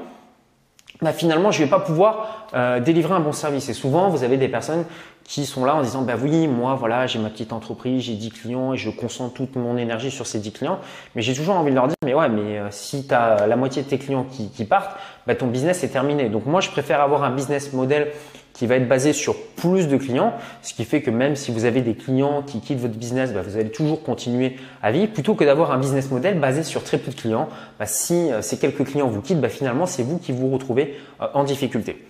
bah, 1.02 1.14
finalement, 1.14 1.52
je 1.52 1.62
ne 1.62 1.66
vais 1.66 1.70
pas 1.70 1.80
pouvoir 1.80 2.48
euh, 2.54 2.82
délivrer 2.82 3.14
un 3.14 3.22
bon 3.22 3.32
service. 3.32 3.70
Et 3.70 3.74
souvent, 3.74 4.10
vous 4.10 4.24
avez 4.24 4.36
des 4.36 4.50
personnes 4.50 4.84
qui 5.24 5.46
sont 5.46 5.64
là 5.64 5.74
en 5.74 5.82
disant, 5.82 6.02
bah 6.02 6.16
oui, 6.22 6.48
moi, 6.48 6.76
voilà, 6.76 7.08
j'ai 7.08 7.18
ma 7.18 7.30
petite 7.30 7.54
entreprise, 7.54 8.04
j'ai 8.04 8.14
10 8.14 8.30
clients 8.30 8.74
et 8.74 8.78
je 8.78 8.90
concentre 8.90 9.34
toute 9.34 9.56
mon 9.56 9.78
énergie 9.78 10.12
sur 10.12 10.28
ces 10.28 10.40
10 10.40 10.52
clients. 10.52 10.80
Mais 11.16 11.22
j'ai 11.22 11.34
toujours 11.34 11.56
envie 11.56 11.72
de 11.72 11.76
leur 11.76 11.88
dire, 11.88 11.96
mais 12.04 12.14
ouais, 12.14 12.28
mais 12.28 12.60
euh, 12.60 12.68
si 12.72 13.08
tu 13.08 13.14
as 13.14 13.48
la 13.48 13.56
moitié 13.56 13.84
de 13.84 13.88
tes 13.88 13.98
clients 13.98 14.26
qui, 14.26 14.66
partent, 14.66 14.98
bah, 15.28 15.36
ton 15.36 15.48
business 15.48 15.82
est 15.86 15.90
terminé. 15.90 16.28
Donc 16.28 16.46
moi, 16.46 16.60
je 16.60 16.70
préfère 16.72 17.00
avoir 17.00 17.24
un 17.24 17.32
business 17.32 17.72
model 17.72 18.12
qui 18.56 18.68
va 18.68 18.76
être 18.76 18.88
basé 18.88 19.12
sur 19.12 19.36
plus 19.58 19.88
de 19.88 19.98
clients, 19.98 20.34
ce 20.62 20.74
qui 20.74 20.86
fait 20.86 21.02
que 21.02 21.12
même 21.12 21.36
si 21.36 21.52
vous 21.52 21.66
avez 21.66 21.82
des 21.82 21.94
clients 21.94 22.42
qui 22.42 22.62
quittent 22.62 22.80
votre 22.80 22.96
business, 22.96 23.34
bah, 23.34 23.42
vous 23.46 23.58
allez 23.58 23.70
toujours 23.70 24.02
continuer 24.02 24.56
à 24.82 24.92
vivre, 24.92 25.12
plutôt 25.12 25.36
que 25.36 25.44
d'avoir 25.44 25.72
un 25.72 25.78
business 25.78 26.10
model 26.10 26.40
basé 26.40 26.64
sur 26.64 26.82
très 26.84 26.98
peu 26.98 27.12
de 27.12 27.16
clients. 27.16 27.50
Bah, 27.80 27.86
si 27.86 28.32
euh, 28.32 28.42
ces 28.42 28.58
quelques 28.58 28.86
clients 28.86 29.08
vous 29.08 29.22
quittent, 29.22 29.42
bah, 29.42 29.50
finalement 29.50 29.86
c'est 29.86 30.04
vous 30.04 30.18
qui 30.18 30.32
vous 30.32 30.50
retrouvez 30.50 30.96
euh, 31.22 31.28
en 31.34 31.44
difficulté. 31.44 32.06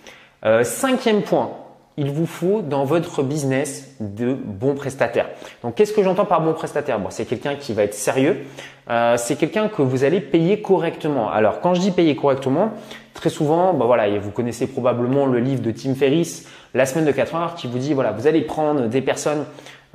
Euh, 0.46 0.64
cinquième 0.64 1.24
point, 1.24 1.50
il 1.98 2.12
vous 2.12 2.28
faut 2.28 2.62
dans 2.62 2.86
votre 2.86 3.24
business 3.24 3.96
de 4.00 4.34
bons 4.34 4.76
prestataires. 4.76 5.30
Donc, 5.64 5.76
qu'est-ce 5.76 5.94
que 5.94 6.04
j'entends 6.04 6.26
par 6.26 6.42
bon 6.42 6.54
prestataire? 6.54 7.00
C'est 7.10 7.26
quelqu'un 7.26 7.56
qui 7.56 7.74
va 7.74 7.84
être 7.84 7.94
sérieux. 7.94 8.46
Euh, 8.90 9.18
c'est 9.18 9.36
quelqu'un 9.36 9.68
que 9.68 9.82
vous 9.82 10.04
allez 10.04 10.22
payer 10.22 10.62
correctement. 10.62 11.30
Alors, 11.30 11.60
quand 11.60 11.74
je 11.74 11.82
dis 11.82 11.92
payer 11.92 12.16
correctement, 12.16 12.72
très 13.14 13.30
souvent, 13.30 13.74
bah 13.74 13.86
voilà, 13.86 14.08
vous 14.20 14.32
connaissez 14.32 14.68
probablement 14.68 15.26
le 15.26 15.40
livre 15.40 15.62
de 15.62 15.72
Tim 15.72 15.96
Ferriss, 15.96 16.48
La 16.74 16.86
semaine 16.86 17.06
de 17.06 17.12
4 17.12 17.36
heures, 17.36 17.56
qui 17.56 17.68
vous 17.68 17.78
dit 17.78 17.94
voilà, 17.94 18.12
vous 18.12 18.28
allez 18.28 18.42
prendre 18.42 18.88
des 18.88 19.02
personnes 19.02 19.46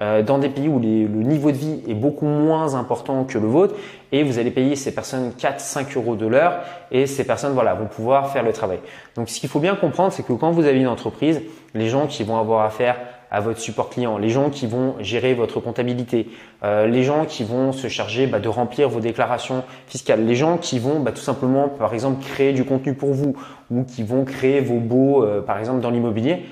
euh, 0.00 0.22
dans 0.22 0.38
des 0.38 0.48
pays 0.48 0.66
où 0.66 0.78
le 0.78 0.86
niveau 0.86 1.50
de 1.50 1.56
vie 1.56 1.82
est 1.86 1.94
beaucoup 1.94 2.24
moins 2.24 2.74
important 2.74 3.24
que 3.24 3.36
le 3.36 3.46
vôtre 3.46 3.74
et 4.12 4.22
vous 4.22 4.38
allez 4.38 4.50
payer 4.50 4.74
ces 4.74 4.94
personnes 4.94 5.32
4-5 5.38 5.94
euros 5.96 6.16
de 6.16 6.26
l'heure 6.26 6.60
et 6.90 7.06
ces 7.06 7.24
personnes 7.24 7.52
voilà 7.52 7.74
vont 7.74 7.86
pouvoir 7.86 8.30
faire 8.30 8.42
le 8.42 8.54
travail. 8.54 8.78
Donc 9.14 9.28
ce 9.28 9.38
qu'il 9.38 9.50
faut 9.50 9.58
bien 9.58 9.74
comprendre 9.74 10.10
c'est 10.10 10.22
que 10.22 10.32
quand 10.32 10.52
vous 10.52 10.64
avez 10.64 10.80
une 10.80 10.88
entreprise, 10.88 11.42
les 11.74 11.88
gens 11.88 12.06
qui 12.06 12.24
vont 12.24 12.38
avoir 12.38 12.64
affaire 12.64 12.96
à 13.30 13.40
votre 13.40 13.60
support 13.60 13.90
client, 13.90 14.18
les 14.18 14.28
gens 14.28 14.50
qui 14.50 14.66
vont 14.66 14.96
gérer 15.00 15.34
votre 15.34 15.60
comptabilité, 15.60 16.28
euh, 16.64 16.86
les 16.86 17.04
gens 17.04 17.24
qui 17.26 17.44
vont 17.44 17.72
se 17.72 17.88
charger 17.88 18.26
bah, 18.26 18.40
de 18.40 18.48
remplir 18.48 18.88
vos 18.88 19.00
déclarations 19.00 19.62
fiscales, 19.86 20.26
les 20.26 20.34
gens 20.34 20.58
qui 20.58 20.78
vont 20.78 21.00
bah, 21.00 21.12
tout 21.12 21.22
simplement 21.22 21.68
par 21.68 21.94
exemple 21.94 22.24
créer 22.24 22.52
du 22.52 22.64
contenu 22.64 22.94
pour 22.94 23.12
vous 23.12 23.36
ou 23.70 23.84
qui 23.84 24.02
vont 24.02 24.24
créer 24.24 24.60
vos 24.60 24.80
beaux 24.80 25.24
euh, 25.24 25.40
par 25.40 25.58
exemple 25.58 25.80
dans 25.80 25.90
l'immobilier, 25.90 26.44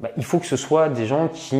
bah, 0.00 0.08
il 0.16 0.24
faut 0.24 0.38
que 0.38 0.46
ce 0.46 0.56
soit 0.56 0.88
des 0.88 1.06
gens 1.06 1.28
qui 1.28 1.58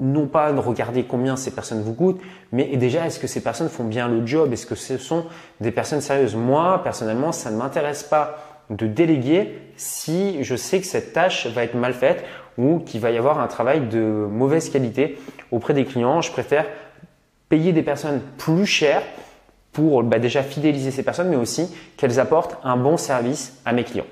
non 0.00 0.26
pas 0.26 0.52
de 0.52 0.58
regarder 0.58 1.04
combien 1.04 1.36
ces 1.36 1.50
personnes 1.50 1.82
vous 1.82 1.92
coûtent, 1.92 2.20
mais 2.52 2.76
déjà 2.76 3.06
est-ce 3.06 3.20
que 3.20 3.26
ces 3.26 3.42
personnes 3.42 3.68
font 3.68 3.84
bien 3.84 4.08
le 4.08 4.26
job? 4.26 4.52
Est-ce 4.52 4.66
que 4.66 4.74
ce 4.74 4.96
sont 4.96 5.26
des 5.60 5.70
personnes 5.70 6.00
sérieuses? 6.00 6.34
Moi, 6.34 6.80
personnellement, 6.82 7.32
ça 7.32 7.50
ne 7.50 7.58
m'intéresse 7.58 8.02
pas 8.02 8.38
de 8.70 8.86
déléguer 8.86 9.58
si 9.76 10.42
je 10.42 10.56
sais 10.56 10.80
que 10.80 10.86
cette 10.86 11.12
tâche 11.12 11.46
va 11.48 11.64
être 11.64 11.74
mal 11.74 11.92
faite 11.92 12.24
ou 12.60 12.78
qu'il 12.80 13.00
va 13.00 13.10
y 13.10 13.18
avoir 13.18 13.40
un 13.40 13.46
travail 13.46 13.80
de 13.88 14.00
mauvaise 14.00 14.70
qualité 14.70 15.18
auprès 15.50 15.74
des 15.74 15.84
clients. 15.84 16.20
Je 16.20 16.30
préfère 16.30 16.66
payer 17.48 17.72
des 17.72 17.82
personnes 17.82 18.20
plus 18.38 18.66
chères 18.66 19.02
pour 19.72 20.02
bah, 20.02 20.18
déjà 20.18 20.42
fidéliser 20.42 20.90
ces 20.90 21.02
personnes, 21.02 21.28
mais 21.28 21.36
aussi 21.36 21.74
qu'elles 21.96 22.20
apportent 22.20 22.58
un 22.64 22.76
bon 22.76 22.96
service 22.96 23.60
à 23.64 23.72
mes 23.72 23.84
clients. 23.84 24.06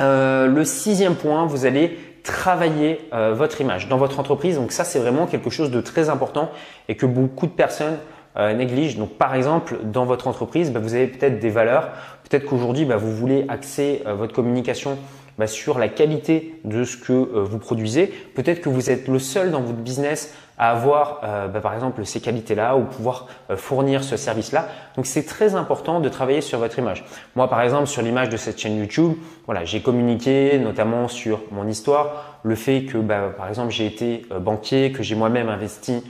Euh, 0.00 0.46
le 0.46 0.64
sixième 0.64 1.14
point, 1.14 1.46
vous 1.46 1.66
allez 1.66 1.98
travailler 2.22 3.00
euh, 3.12 3.34
votre 3.34 3.60
image 3.60 3.88
dans 3.88 3.98
votre 3.98 4.18
entreprise. 4.18 4.56
Donc 4.56 4.72
ça, 4.72 4.84
c'est 4.84 4.98
vraiment 4.98 5.26
quelque 5.26 5.50
chose 5.50 5.70
de 5.70 5.80
très 5.80 6.08
important 6.08 6.50
et 6.88 6.96
que 6.96 7.06
beaucoup 7.06 7.46
de 7.46 7.52
personnes 7.52 7.98
euh, 8.36 8.54
négligent. 8.54 8.96
Donc 8.96 9.10
par 9.10 9.34
exemple, 9.34 9.78
dans 9.84 10.04
votre 10.04 10.26
entreprise, 10.26 10.72
bah, 10.72 10.80
vous 10.80 10.94
avez 10.94 11.06
peut-être 11.06 11.38
des 11.38 11.50
valeurs. 11.50 11.90
Peut-être 12.28 12.46
qu'aujourd'hui, 12.46 12.84
bah, 12.84 12.96
vous 12.96 13.14
voulez 13.14 13.44
axer 13.48 14.02
votre 14.06 14.32
communication 14.32 14.98
bah, 15.38 15.46
sur 15.46 15.78
la 15.78 15.88
qualité 15.88 16.60
de 16.64 16.84
ce 16.84 16.96
que 16.96 17.12
vous 17.12 17.58
produisez. 17.58 18.06
Peut-être 18.34 18.60
que 18.60 18.68
vous 18.68 18.90
êtes 18.90 19.08
le 19.08 19.18
seul 19.18 19.50
dans 19.50 19.60
votre 19.60 19.78
business 19.78 20.34
à 20.58 20.70
avoir 20.70 21.20
euh, 21.24 21.48
bah, 21.48 21.60
par 21.60 21.74
exemple 21.74 22.04
ces 22.04 22.20
qualités-là 22.20 22.76
ou 22.76 22.84
pouvoir 22.84 23.26
euh, 23.50 23.56
fournir 23.56 24.04
ce 24.04 24.16
service-là. 24.16 24.68
Donc 24.96 25.06
c'est 25.06 25.24
très 25.24 25.54
important 25.54 26.00
de 26.00 26.08
travailler 26.08 26.40
sur 26.40 26.58
votre 26.58 26.78
image. 26.78 27.04
Moi 27.34 27.48
par 27.48 27.60
exemple 27.62 27.86
sur 27.86 28.02
l'image 28.02 28.28
de 28.28 28.36
cette 28.36 28.58
chaîne 28.58 28.78
YouTube, 28.78 29.14
voilà, 29.46 29.64
j'ai 29.64 29.82
communiqué 29.82 30.58
notamment 30.58 31.08
sur 31.08 31.40
mon 31.50 31.66
histoire, 31.66 32.38
le 32.42 32.54
fait 32.54 32.84
que 32.84 32.98
bah, 32.98 33.32
par 33.36 33.48
exemple 33.48 33.70
j'ai 33.70 33.86
été 33.86 34.22
euh, 34.30 34.38
banquier, 34.38 34.92
que 34.92 35.02
j'ai 35.02 35.16
moi-même 35.16 35.48
investi 35.48 35.94
euh, 35.94 36.00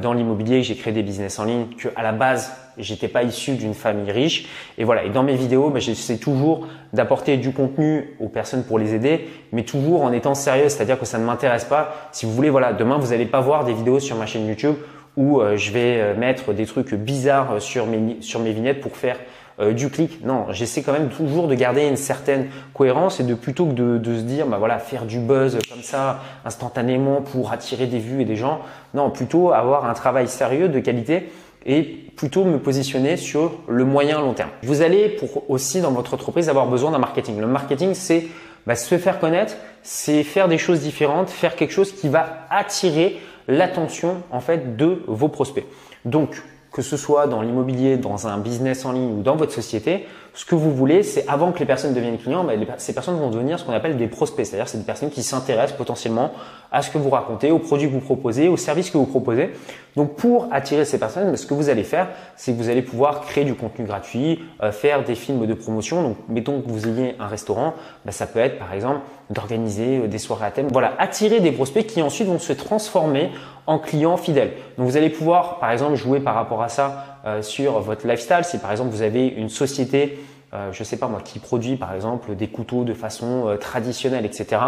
dans 0.00 0.12
l'immobilier, 0.12 0.62
j'ai 0.62 0.76
créé 0.76 0.92
des 0.92 1.02
business 1.02 1.38
en 1.38 1.44
ligne, 1.44 1.66
que 1.76 1.88
à 1.96 2.02
la 2.02 2.12
base 2.12 2.52
j'étais 2.78 3.08
pas 3.08 3.22
issu 3.22 3.52
d'une 3.52 3.74
famille 3.74 4.10
riche. 4.10 4.48
Et 4.78 4.84
voilà. 4.84 5.04
Et 5.04 5.10
dans 5.10 5.22
mes 5.22 5.34
vidéos, 5.34 5.70
bah, 5.70 5.80
j'essaie 5.80 6.18
toujours 6.18 6.66
d'apporter 6.92 7.36
du 7.36 7.52
contenu 7.52 8.16
aux 8.20 8.28
personnes 8.28 8.64
pour 8.64 8.78
les 8.78 8.94
aider, 8.94 9.28
mais 9.52 9.64
toujours 9.64 10.02
en 10.02 10.12
étant 10.12 10.34
sérieux, 10.34 10.68
c'est-à-dire 10.68 10.98
que 10.98 11.06
ça 11.06 11.18
ne 11.18 11.24
m'intéresse 11.24 11.64
pas. 11.64 11.94
Si 12.12 12.26
vous 12.26 12.32
voulez, 12.32 12.50
voilà, 12.50 12.72
demain 12.72 12.98
vous 12.98 13.08
n'allez 13.10 13.26
pas 13.26 13.40
voir 13.40 13.64
des 13.64 13.74
vidéos 13.74 14.00
sur 14.00 14.16
ma 14.16 14.26
chaîne 14.26 14.46
YouTube 14.46 14.76
où 15.16 15.40
euh, 15.40 15.56
je 15.56 15.72
vais 15.72 16.00
euh, 16.00 16.16
mettre 16.16 16.52
des 16.54 16.64
trucs 16.64 16.94
bizarres 16.94 17.60
sur 17.60 17.86
mes 17.86 18.52
vignettes 18.52 18.80
pour 18.80 18.96
faire 18.96 19.18
euh, 19.60 19.72
du 19.72 19.90
clic. 19.90 20.24
Non, 20.24 20.46
j'essaie 20.50 20.82
quand 20.82 20.92
même 20.92 21.08
toujours 21.08 21.48
de 21.48 21.54
garder 21.54 21.86
une 21.86 21.96
certaine 21.96 22.48
cohérence 22.74 23.20
et 23.20 23.24
de 23.24 23.34
plutôt 23.34 23.66
que 23.66 23.72
de, 23.72 23.98
de, 23.98 24.16
se 24.16 24.22
dire, 24.22 24.46
bah 24.46 24.56
voilà, 24.58 24.78
faire 24.78 25.04
du 25.04 25.18
buzz 25.18 25.58
comme 25.70 25.82
ça 25.82 26.20
instantanément 26.44 27.20
pour 27.20 27.52
attirer 27.52 27.86
des 27.86 27.98
vues 27.98 28.22
et 28.22 28.24
des 28.24 28.36
gens. 28.36 28.60
Non, 28.94 29.10
plutôt 29.10 29.52
avoir 29.52 29.84
un 29.84 29.94
travail 29.94 30.28
sérieux 30.28 30.68
de 30.68 30.80
qualité 30.80 31.30
et 31.66 31.82
plutôt 32.16 32.44
me 32.44 32.58
positionner 32.58 33.16
sur 33.16 33.52
le 33.68 33.84
moyen 33.84 34.20
long 34.20 34.32
terme. 34.32 34.50
Vous 34.62 34.82
allez 34.82 35.08
pour 35.08 35.48
aussi 35.50 35.80
dans 35.80 35.92
votre 35.92 36.14
entreprise 36.14 36.48
avoir 36.48 36.66
besoin 36.66 36.90
d'un 36.90 36.98
marketing. 36.98 37.38
Le 37.38 37.46
marketing, 37.46 37.94
c'est 37.94 38.26
bah, 38.66 38.74
se 38.74 38.96
faire 38.98 39.18
connaître, 39.18 39.54
c'est 39.82 40.22
faire 40.22 40.48
des 40.48 40.58
choses 40.58 40.80
différentes, 40.80 41.30
faire 41.30 41.56
quelque 41.56 41.72
chose 41.72 41.92
qui 41.92 42.08
va 42.08 42.46
attirer 42.50 43.20
l'attention 43.48 44.22
en 44.30 44.40
fait 44.40 44.76
de 44.76 45.02
vos 45.06 45.28
prospects. 45.28 45.66
Donc 46.04 46.42
que 46.72 46.82
ce 46.82 46.96
soit 46.96 47.26
dans 47.26 47.42
l'immobilier, 47.42 47.96
dans 47.96 48.26
un 48.26 48.38
business 48.38 48.84
en 48.84 48.92
ligne 48.92 49.18
ou 49.18 49.22
dans 49.22 49.36
votre 49.36 49.52
société, 49.52 50.06
ce 50.34 50.46
que 50.46 50.54
vous 50.54 50.72
voulez, 50.72 51.02
c'est 51.02 51.28
avant 51.28 51.52
que 51.52 51.58
les 51.58 51.66
personnes 51.66 51.92
deviennent 51.92 52.16
clients, 52.16 52.42
bah, 52.42 52.54
ces 52.78 52.94
personnes 52.94 53.18
vont 53.18 53.28
devenir 53.28 53.58
ce 53.58 53.64
qu'on 53.64 53.74
appelle 53.74 53.98
des 53.98 54.06
prospects, 54.06 54.46
c'est-à-dire 54.46 54.66
c'est 54.66 54.78
des 54.78 54.84
personnes 54.84 55.10
qui 55.10 55.22
s'intéressent 55.22 55.76
potentiellement 55.76 56.32
à 56.70 56.80
ce 56.80 56.90
que 56.90 56.96
vous 56.96 57.10
racontez, 57.10 57.50
aux 57.50 57.58
produits 57.58 57.88
que 57.88 57.92
vous 57.92 58.00
proposez, 58.00 58.48
aux 58.48 58.56
services 58.56 58.90
que 58.90 58.96
vous 58.96 59.04
proposez. 59.04 59.50
Donc 59.94 60.16
pour 60.16 60.48
attirer 60.50 60.86
ces 60.86 60.98
personnes, 60.98 61.30
bah, 61.30 61.36
ce 61.36 61.44
que 61.44 61.52
vous 61.52 61.68
allez 61.68 61.84
faire, 61.84 62.08
c'est 62.36 62.52
que 62.52 62.56
vous 62.56 62.70
allez 62.70 62.80
pouvoir 62.80 63.20
créer 63.20 63.44
du 63.44 63.54
contenu 63.54 63.84
gratuit, 63.84 64.42
euh, 64.62 64.72
faire 64.72 65.04
des 65.04 65.14
films 65.14 65.46
de 65.46 65.52
promotion. 65.52 66.02
Donc 66.02 66.16
mettons 66.30 66.62
que 66.62 66.70
vous 66.70 66.88
ayez 66.88 67.14
un 67.20 67.26
restaurant, 67.26 67.74
bah, 68.06 68.12
ça 68.12 68.26
peut 68.26 68.38
être 68.38 68.58
par 68.58 68.72
exemple 68.72 69.00
d'organiser 69.28 69.98
euh, 69.98 70.06
des 70.06 70.18
soirées 70.18 70.46
à 70.46 70.50
thème. 70.50 70.68
Voilà, 70.72 70.94
attirer 70.98 71.40
des 71.40 71.52
prospects 71.52 71.86
qui 71.86 72.00
ensuite 72.00 72.28
vont 72.28 72.38
se 72.38 72.54
transformer 72.54 73.30
en 73.66 73.78
clients 73.78 74.16
fidèles. 74.16 74.52
Donc 74.78 74.86
vous 74.86 74.96
allez 74.96 75.10
pouvoir 75.10 75.58
par 75.58 75.70
exemple 75.70 75.94
jouer 75.94 76.20
par 76.20 76.34
rapport 76.34 76.62
à 76.62 76.68
ça 76.68 77.18
euh, 77.26 77.42
sur 77.42 77.80
votre 77.80 78.06
lifestyle. 78.06 78.44
Si 78.44 78.58
par 78.58 78.70
exemple 78.70 78.90
vous 78.90 79.02
avez 79.02 79.26
une 79.26 79.48
société 79.48 80.18
euh, 80.54 80.70
je 80.70 80.84
sais 80.84 80.98
pas 80.98 81.08
moi, 81.08 81.20
qui 81.24 81.38
produit 81.38 81.76
par 81.76 81.94
exemple 81.94 82.34
des 82.34 82.46
couteaux 82.46 82.84
de 82.84 82.92
façon 82.92 83.48
euh, 83.48 83.56
traditionnelle, 83.56 84.26
etc. 84.26 84.60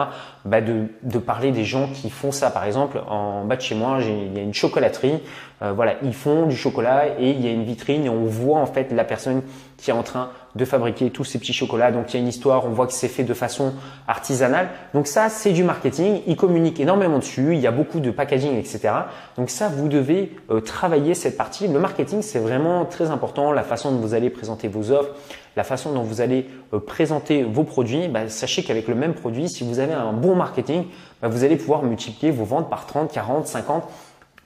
Bah 0.46 0.62
de, 0.62 0.86
de, 1.02 1.18
parler 1.18 1.52
des 1.52 1.64
gens 1.64 1.88
qui 1.88 2.08
font 2.08 2.32
ça. 2.32 2.50
Par 2.50 2.64
exemple, 2.64 3.02
en 3.06 3.44
bas 3.44 3.56
de 3.56 3.60
chez 3.60 3.74
moi, 3.74 3.98
il 4.00 4.34
y 4.34 4.38
a 4.38 4.42
une 4.42 4.54
chocolaterie 4.54 5.20
euh, 5.64 5.72
voilà, 5.72 5.94
ils 6.02 6.14
font 6.14 6.46
du 6.46 6.56
chocolat 6.56 7.08
et 7.18 7.30
il 7.30 7.44
y 7.44 7.48
a 7.48 7.52
une 7.52 7.64
vitrine 7.64 8.04
et 8.04 8.08
on 8.08 8.24
voit 8.26 8.58
en 8.58 8.66
fait 8.66 8.92
la 8.92 9.04
personne 9.04 9.42
qui 9.76 9.90
est 9.90 9.94
en 9.94 10.02
train 10.02 10.30
de 10.54 10.64
fabriquer 10.64 11.10
tous 11.10 11.24
ces 11.24 11.38
petits 11.38 11.52
chocolats. 11.52 11.90
Donc 11.90 12.12
il 12.12 12.14
y 12.14 12.16
a 12.18 12.22
une 12.22 12.28
histoire, 12.28 12.64
on 12.66 12.70
voit 12.70 12.86
que 12.86 12.92
c'est 12.92 13.08
fait 13.08 13.24
de 13.24 13.34
façon 13.34 13.72
artisanale. 14.06 14.68
Donc 14.92 15.06
ça, 15.06 15.28
c'est 15.28 15.52
du 15.52 15.64
marketing. 15.64 16.20
Ils 16.26 16.36
communiquent 16.36 16.80
énormément 16.80 17.18
dessus. 17.18 17.54
Il 17.54 17.60
y 17.60 17.66
a 17.66 17.70
beaucoup 17.70 18.00
de 18.00 18.10
packaging, 18.10 18.56
etc. 18.56 18.90
Donc 19.36 19.50
ça, 19.50 19.68
vous 19.68 19.88
devez 19.88 20.32
euh, 20.50 20.60
travailler 20.60 21.14
cette 21.14 21.36
partie. 21.36 21.66
Le 21.66 21.78
marketing, 21.78 22.22
c'est 22.22 22.38
vraiment 22.38 22.84
très 22.84 23.10
important. 23.10 23.52
La 23.52 23.62
façon 23.62 23.90
dont 23.90 23.98
vous 23.98 24.14
allez 24.14 24.30
présenter 24.30 24.68
vos 24.68 24.90
offres, 24.90 25.10
la 25.56 25.64
façon 25.64 25.92
dont 25.92 26.02
vous 26.02 26.20
allez 26.20 26.46
euh, 26.72 26.78
présenter 26.78 27.42
vos 27.42 27.64
produits. 27.64 28.08
Bah, 28.08 28.28
sachez 28.28 28.62
qu'avec 28.62 28.88
le 28.88 28.94
même 28.94 29.14
produit, 29.14 29.48
si 29.48 29.64
vous 29.64 29.80
avez 29.80 29.94
un 29.94 30.12
bon 30.12 30.34
marketing, 30.34 30.84
bah, 31.20 31.28
vous 31.28 31.44
allez 31.44 31.56
pouvoir 31.56 31.82
multiplier 31.82 32.32
vos 32.32 32.44
ventes 32.44 32.70
par 32.70 32.86
30, 32.86 33.12
40, 33.12 33.46
50 33.46 33.84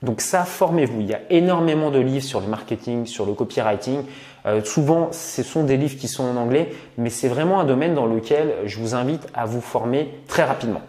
donc 0.01 0.21
ça, 0.21 0.45
formez-vous. 0.45 1.01
Il 1.01 1.07
y 1.07 1.13
a 1.13 1.19
énormément 1.29 1.91
de 1.91 1.99
livres 1.99 2.23
sur 2.23 2.39
le 2.39 2.47
marketing, 2.47 3.05
sur 3.05 3.25
le 3.25 3.33
copywriting. 3.33 4.03
Euh, 4.45 4.63
souvent, 4.63 5.09
ce 5.11 5.43
sont 5.43 5.63
des 5.63 5.75
livres 5.75 5.97
qui 5.97 6.07
sont 6.07 6.23
en 6.23 6.37
anglais, 6.37 6.71
mais 6.97 7.09
c'est 7.09 7.27
vraiment 7.27 7.59
un 7.59 7.65
domaine 7.65 7.93
dans 7.95 8.05
lequel 8.05 8.53
je 8.65 8.79
vous 8.79 8.95
invite 8.95 9.27
à 9.33 9.45
vous 9.45 9.61
former 9.61 10.09
très 10.27 10.43
rapidement. 10.43 10.81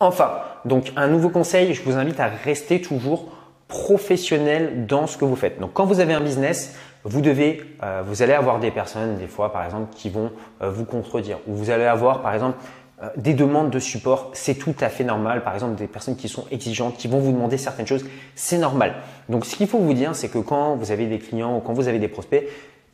Enfin, 0.00 0.38
donc 0.64 0.92
un 0.96 1.06
nouveau 1.06 1.28
conseil, 1.28 1.74
je 1.74 1.82
vous 1.82 1.96
invite 1.96 2.18
à 2.18 2.26
rester 2.26 2.80
toujours 2.80 3.26
professionnel 3.68 4.86
dans 4.86 5.06
ce 5.06 5.16
que 5.16 5.24
vous 5.24 5.36
faites. 5.36 5.60
Donc 5.60 5.72
quand 5.72 5.84
vous 5.84 6.00
avez 6.00 6.14
un 6.14 6.20
business, 6.20 6.76
vous 7.04 7.20
devez, 7.20 7.62
euh, 7.82 8.02
vous 8.04 8.22
allez 8.22 8.32
avoir 8.32 8.58
des 8.58 8.70
personnes 8.70 9.16
des 9.16 9.26
fois 9.28 9.52
par 9.52 9.64
exemple 9.64 9.94
qui 9.94 10.10
vont 10.10 10.32
euh, 10.62 10.70
vous 10.70 10.84
contredire, 10.84 11.38
ou 11.46 11.54
vous 11.54 11.70
allez 11.70 11.84
avoir 11.84 12.22
par 12.22 12.34
exemple 12.34 12.58
des 13.16 13.34
demandes 13.34 13.70
de 13.70 13.78
support, 13.78 14.30
c'est 14.32 14.54
tout 14.54 14.74
à 14.80 14.88
fait 14.88 15.04
normal. 15.04 15.44
Par 15.44 15.54
exemple, 15.54 15.76
des 15.76 15.86
personnes 15.86 16.16
qui 16.16 16.28
sont 16.28 16.44
exigeantes, 16.50 16.96
qui 16.96 17.08
vont 17.08 17.20
vous 17.20 17.32
demander 17.32 17.56
certaines 17.56 17.86
choses, 17.86 18.04
c'est 18.34 18.58
normal. 18.58 18.94
Donc, 19.28 19.44
ce 19.44 19.56
qu'il 19.56 19.68
faut 19.68 19.78
vous 19.78 19.94
dire, 19.94 20.16
c'est 20.16 20.28
que 20.28 20.38
quand 20.38 20.76
vous 20.76 20.90
avez 20.90 21.06
des 21.06 21.18
clients 21.18 21.56
ou 21.56 21.60
quand 21.60 21.74
vous 21.74 21.88
avez 21.88 21.98
des 21.98 22.08
prospects, 22.08 22.44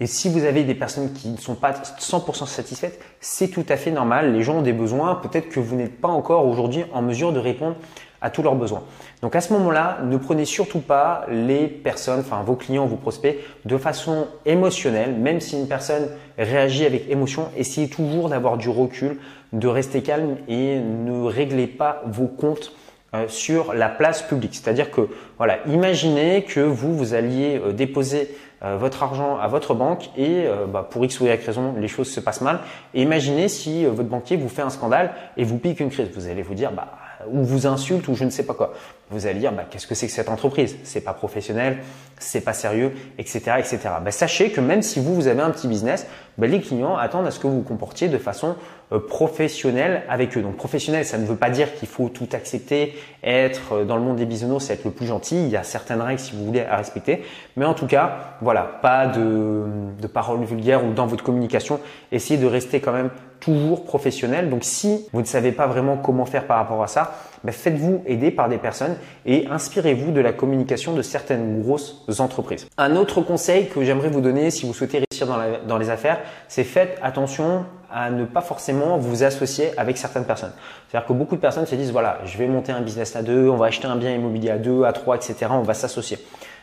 et 0.01 0.07
si 0.07 0.29
vous 0.29 0.45
avez 0.45 0.65
des 0.65 0.75
personnes 0.75 1.13
qui 1.13 1.29
ne 1.29 1.37
sont 1.37 1.55
pas 1.55 1.73
100% 1.73 2.47
satisfaites, 2.47 3.01
c'est 3.21 3.49
tout 3.49 3.65
à 3.69 3.77
fait 3.77 3.93
normal. 3.93 4.33
Les 4.33 4.43
gens 4.43 4.59
ont 4.59 4.63
des 4.63 4.73
besoins. 4.73 5.15
Peut-être 5.15 5.49
que 5.49 5.61
vous 5.61 5.77
n'êtes 5.77 6.01
pas 6.01 6.09
encore 6.09 6.47
aujourd'hui 6.47 6.85
en 6.93 7.01
mesure 7.01 7.33
de 7.33 7.39
répondre 7.39 7.77
à 8.21 8.31
tous 8.31 8.43
leurs 8.43 8.57
besoins. 8.57 8.83
Donc 9.21 9.37
à 9.37 9.41
ce 9.41 9.53
moment-là, 9.53 9.99
ne 10.03 10.17
prenez 10.17 10.47
surtout 10.47 10.81
pas 10.81 11.27
les 11.31 11.69
personnes, 11.69 12.21
enfin 12.21 12.43
vos 12.43 12.57
clients, 12.57 12.87
vos 12.87 12.97
prospects, 12.97 13.37
de 13.67 13.77
façon 13.77 14.27
émotionnelle. 14.47 15.15
Même 15.15 15.41
si 15.41 15.57
une 15.61 15.69
personne 15.69 16.09
réagit 16.39 16.87
avec 16.87 17.09
émotion, 17.11 17.49
essayez 17.57 17.89
toujours 17.89 18.31
d'avoir 18.31 18.57
du 18.57 18.71
recul, 18.71 19.19
de 19.55 19.69
rester 19.69 20.03
calme 20.03 20.37
et 20.49 20.79
ne 20.79 21.25
réglez 21.25 21.67
pas 21.67 22.03
vos 22.07 22.27
comptes 22.27 22.73
euh, 23.15 23.29
sur 23.29 23.75
la 23.75 23.89
place 23.89 24.23
publique. 24.23 24.55
C'est-à-dire 24.55 24.91
que, 24.91 25.09
voilà, 25.39 25.59
imaginez 25.67 26.43
que 26.43 26.59
vous, 26.59 26.97
vous 26.97 27.15
alliez 27.15 27.61
euh, 27.65 27.73
déposer 27.73 28.35
euh, 28.65 28.77
votre 28.77 29.05
argent 29.05 29.39
à 29.39 29.47
votre 29.47 29.75
banque 29.75 30.11
et 30.17 30.47
bah, 30.73 30.87
pour 30.89 31.05
X 31.05 31.21
ou 31.21 31.27
Y 31.27 31.45
raison, 31.45 31.75
les 31.79 31.87
choses 31.87 32.11
se 32.11 32.19
passent 32.19 32.41
mal. 32.41 32.59
Imaginez 32.93 33.49
si 33.49 33.85
votre 33.85 34.09
banquier 34.09 34.37
vous 34.37 34.49
fait 34.49 34.63
un 34.63 34.71
scandale 34.71 35.13
et 35.37 35.45
vous 35.45 35.59
pique 35.59 35.81
une 35.81 35.91
crise. 35.91 36.09
Vous 36.15 36.27
allez 36.27 36.43
vous 36.43 36.55
dire, 36.55 36.73
bah, 36.73 36.89
ou 37.33 37.45
vous 37.45 37.67
insulte 37.67 38.09
ou 38.09 38.15
je 38.15 38.25
ne 38.25 38.31
sais 38.31 38.45
pas 38.45 38.55
quoi. 38.55 38.75
Vous 39.11 39.27
allez 39.27 39.41
dire 39.41 39.53
bah, 39.53 39.65
qu'est-ce 39.69 39.87
que 39.87 39.95
c'est 39.95 40.07
que 40.07 40.13
cette 40.13 40.29
entreprise? 40.29 40.77
C'est 40.85 41.03
pas 41.03 41.13
professionnel, 41.13 41.79
c'est 42.19 42.41
pas 42.41 42.53
sérieux, 42.53 42.93
etc., 43.19 43.43
etc. 43.59 43.79
Bah, 44.03 44.11
sachez 44.11 44.51
que 44.51 44.61
même 44.61 44.83
si 44.83 45.01
vous 45.01 45.15
vous 45.15 45.27
avez 45.27 45.43
un 45.43 45.51
petit 45.51 45.69
business, 45.69 46.07
bah, 46.39 46.47
les 46.47 46.61
clients 46.61 46.97
attendent 46.97 47.27
à 47.27 47.31
ce 47.31 47.39
que 47.39 47.47
vous 47.47 47.57
vous 47.57 47.63
comportiez 47.63 48.09
de 48.09 48.19
façon 48.19 48.57
euh, 48.93 48.99
professionnelle 48.99 50.03
avec 50.09 50.37
eux. 50.37 50.43
Donc 50.43 50.57
professionnel, 50.57 51.05
ça 51.05 51.19
ne 51.19 51.27
veut 51.27 51.37
pas 51.37 51.51
dire 51.51 51.75
qu'il 51.75 51.89
faut 51.89 52.09
tout 52.09 52.29
accepter, 52.33 52.95
être 53.23 53.75
euh, 53.75 53.85
dans 53.85 53.97
le 53.97 54.03
monde 54.03 54.17
des 54.17 54.27
bisounours, 54.27 54.71
être 54.71 54.85
le 54.85 54.91
plus 54.91 55.07
gentil. 55.07 55.37
Il 55.37 55.49
y 55.49 55.57
a 55.57 55.63
certaines 55.63 56.01
règles 56.01 56.21
si 56.21 56.35
vous 56.35 56.45
voulez 56.45 56.63
à 56.63 56.77
respecter, 56.77 57.25
mais 57.57 57.65
en 57.65 57.75
tout 57.75 57.87
cas, 57.87 58.37
voilà, 58.41 58.63
pas 58.83 59.07
de, 59.07 59.65
de 60.01 60.07
paroles 60.07 60.45
vulgaires 60.45 60.85
ou 60.85 60.93
dans 60.93 61.07
votre 61.07 61.25
communication. 61.25 61.81
Essayez 62.11 62.41
de 62.41 62.47
rester 62.47 62.81
quand 62.81 62.93
même 62.93 63.11
toujours 63.45 63.85
professionnel. 63.85 64.49
Donc 64.49 64.65
si 64.65 65.07
vous 65.13 65.21
ne 65.21 65.27
savez 65.27 65.53
pas 65.53 65.67
vraiment 65.67 65.97
comment 65.97 66.25
faire 66.25 66.47
par 66.47 66.57
rapport 66.57 66.83
à 66.83 66.87
ça, 66.87 67.15
ben, 67.45 67.53
faites-vous 67.53 68.03
aider 68.07 68.31
par 68.31 68.49
des 68.49 68.57
personnes 68.57 68.97
et 69.27 69.47
inspirez-vous 69.49 70.13
de 70.13 70.21
la 70.21 70.33
communication 70.33 70.95
de 70.95 71.03
certaines 71.03 71.61
grosses 71.61 72.07
entreprises. 72.19 72.67
Un 72.79 72.97
autre 72.97 73.21
conseil 73.21 73.69
que 73.69 73.85
j'aimerais 73.85 74.09
vous 74.09 74.23
donner 74.23 74.51
si 74.51 74.67
vous 74.67 74.73
souhaitez 74.73 75.05
réussir 75.11 75.27
dans, 75.27 75.39
dans 75.67 75.79
les 75.79 75.91
affaires, 75.91 76.21
c'est 76.49 76.65
faites 76.65 76.99
attention 77.03 77.67
à 77.93 78.11
ne 78.11 78.25
pas 78.25 78.41
forcément 78.41 78.97
vous 78.97 79.23
associer 79.23 79.71
avec 79.79 79.99
certaines 79.99 80.25
personnes. 80.25 80.53
C'est-à-dire 80.89 81.07
que 81.07 81.13
beaucoup 81.13 81.37
de 81.37 81.41
personnes 81.41 81.67
se 81.67 81.75
disent 81.75 81.93
voilà, 81.93 82.19
je 82.25 82.39
vais 82.39 82.49
monter 82.49 82.73
un 82.73 82.81
business 82.81 83.15
à 83.15 83.23
deux, 83.23 83.49
on 83.49 83.57
va 83.57 83.67
acheter 83.67 83.87
un 83.87 83.97
bien 83.97 84.13
immobilier 84.13 84.51
à 84.51 84.59
deux, 84.59 84.85
à 84.85 84.93
trois, 84.93 85.17
etc. 85.17 85.47
On 85.51 85.63
va 85.63 85.75
s'associer. 85.75 86.19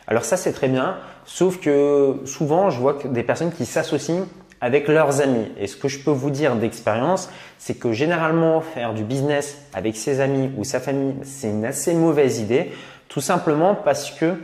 Alors 0.08 0.24
ça 0.24 0.36
c'est 0.36 0.52
très 0.52 0.68
bien, 0.68 0.96
sauf 1.24 1.60
que 1.60 2.16
souvent 2.24 2.70
je 2.70 2.80
vois 2.80 2.94
que 2.94 3.06
des 3.06 3.22
personnes 3.22 3.52
qui 3.52 3.66
s'associent 3.66 4.26
avec 4.62 4.86
leurs 4.88 5.20
amis. 5.20 5.48
Et 5.58 5.66
ce 5.66 5.76
que 5.76 5.88
je 5.88 5.98
peux 5.98 6.12
vous 6.12 6.30
dire 6.30 6.54
d'expérience, 6.54 7.28
c'est 7.58 7.74
que 7.74 7.92
généralement 7.92 8.60
faire 8.60 8.94
du 8.94 9.02
business 9.02 9.58
avec 9.74 9.96
ses 9.96 10.20
amis 10.20 10.50
ou 10.56 10.64
sa 10.64 10.80
famille, 10.80 11.16
c'est 11.24 11.50
une 11.50 11.64
assez 11.66 11.92
mauvaise 11.92 12.38
idée, 12.38 12.70
tout 13.08 13.20
simplement 13.20 13.74
parce 13.74 14.12
que 14.12 14.36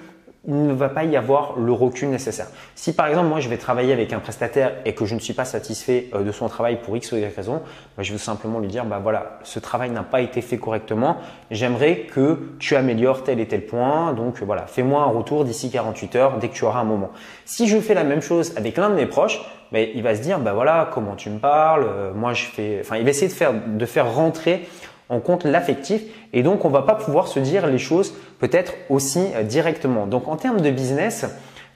il 0.47 0.67
ne 0.67 0.73
va 0.73 0.89
pas 0.89 1.05
y 1.05 1.17
avoir 1.17 1.59
le 1.59 1.73
recul 1.73 2.09
nécessaire. 2.09 2.47
Si 2.75 2.93
par 2.93 3.09
exemple 3.09 3.27
moi 3.27 3.41
je 3.41 3.49
vais 3.49 3.57
travailler 3.57 3.93
avec 3.93 4.13
un 4.13 4.21
prestataire 4.21 4.73
et 4.85 4.95
que 4.95 5.05
je 5.05 5.15
ne 5.15 5.21
suis 5.21 5.33
pas 5.33 5.45
satisfait 5.45 6.07
euh, 6.15 6.23
de 6.23 6.31
son 6.31 6.49
travail 6.49 6.79
pour 6.81 6.97
X 6.97 7.13
ou 7.13 7.17
Y 7.17 7.35
raison, 7.35 7.63
bah, 7.97 8.03
je 8.03 8.13
vais 8.13 8.19
simplement 8.19 8.61
lui 8.61 8.69
dire 8.69 8.85
bah 8.85 9.01
voilà, 9.03 9.41
ce 9.43 9.59
travail 9.59 9.91
n'a 9.91 10.05
pas 10.05 10.21
été 10.21 10.41
fait 10.41 10.59
correctement, 10.59 11.17
j'aimerais 11.51 12.07
que 12.15 12.55
tu 12.59 12.77
améliores 12.77 13.25
tel 13.25 13.41
et 13.41 13.49
tel 13.49 13.67
point, 13.67 14.13
donc 14.13 14.41
voilà, 14.43 14.67
fais-moi 14.67 15.03
un 15.03 15.07
retour 15.07 15.45
d'ici 15.45 15.71
48 15.71 16.17
heures 16.17 16.39
dès 16.39 16.49
que 16.49 16.55
tu 16.55 16.65
auras 16.65 16.81
un 16.81 16.85
moment. 16.85 17.11
Si 17.45 17.67
je 17.67 17.79
fais 17.79 17.95
la 17.95 18.05
même 18.05 18.23
chose 18.23 18.53
avec 18.57 18.77
l'un 18.77 18.91
de 18.91 18.95
mes 18.95 19.07
proches, 19.07 19.41
mais 19.73 19.91
il 19.95 20.03
va 20.03 20.15
se 20.15 20.23
dire 20.23 20.39
bah 20.39 20.53
voilà 20.53 20.89
comment 20.95 21.17
tu 21.17 21.31
me 21.31 21.41
parles, 21.41 21.85
euh, 21.87 22.13
moi 22.15 22.33
je 22.33 22.45
fais, 22.45 22.79
enfin 22.81 22.97
il 22.97 23.05
va 23.05 23.11
essayer 23.11 23.29
de 23.29 23.33
faire 23.33 23.53
de 23.53 23.87
faire 23.87 24.15
rentrer 24.15 24.69
en 25.09 25.21
compte 25.21 25.45
l'affectif 25.45 26.03
et 26.33 26.43
donc 26.43 26.65
on 26.65 26.69
va 26.69 26.83
pas 26.83 26.95
pouvoir 26.95 27.29
se 27.29 27.39
dire 27.41 27.67
les 27.67 27.79
choses 27.79 28.15
peut-être 28.39 28.75
aussi 28.89 29.21
euh, 29.35 29.43
directement. 29.43 30.07
Donc 30.07 30.29
en 30.29 30.37
termes 30.37 30.61
de 30.61 30.71
business, 30.71 31.27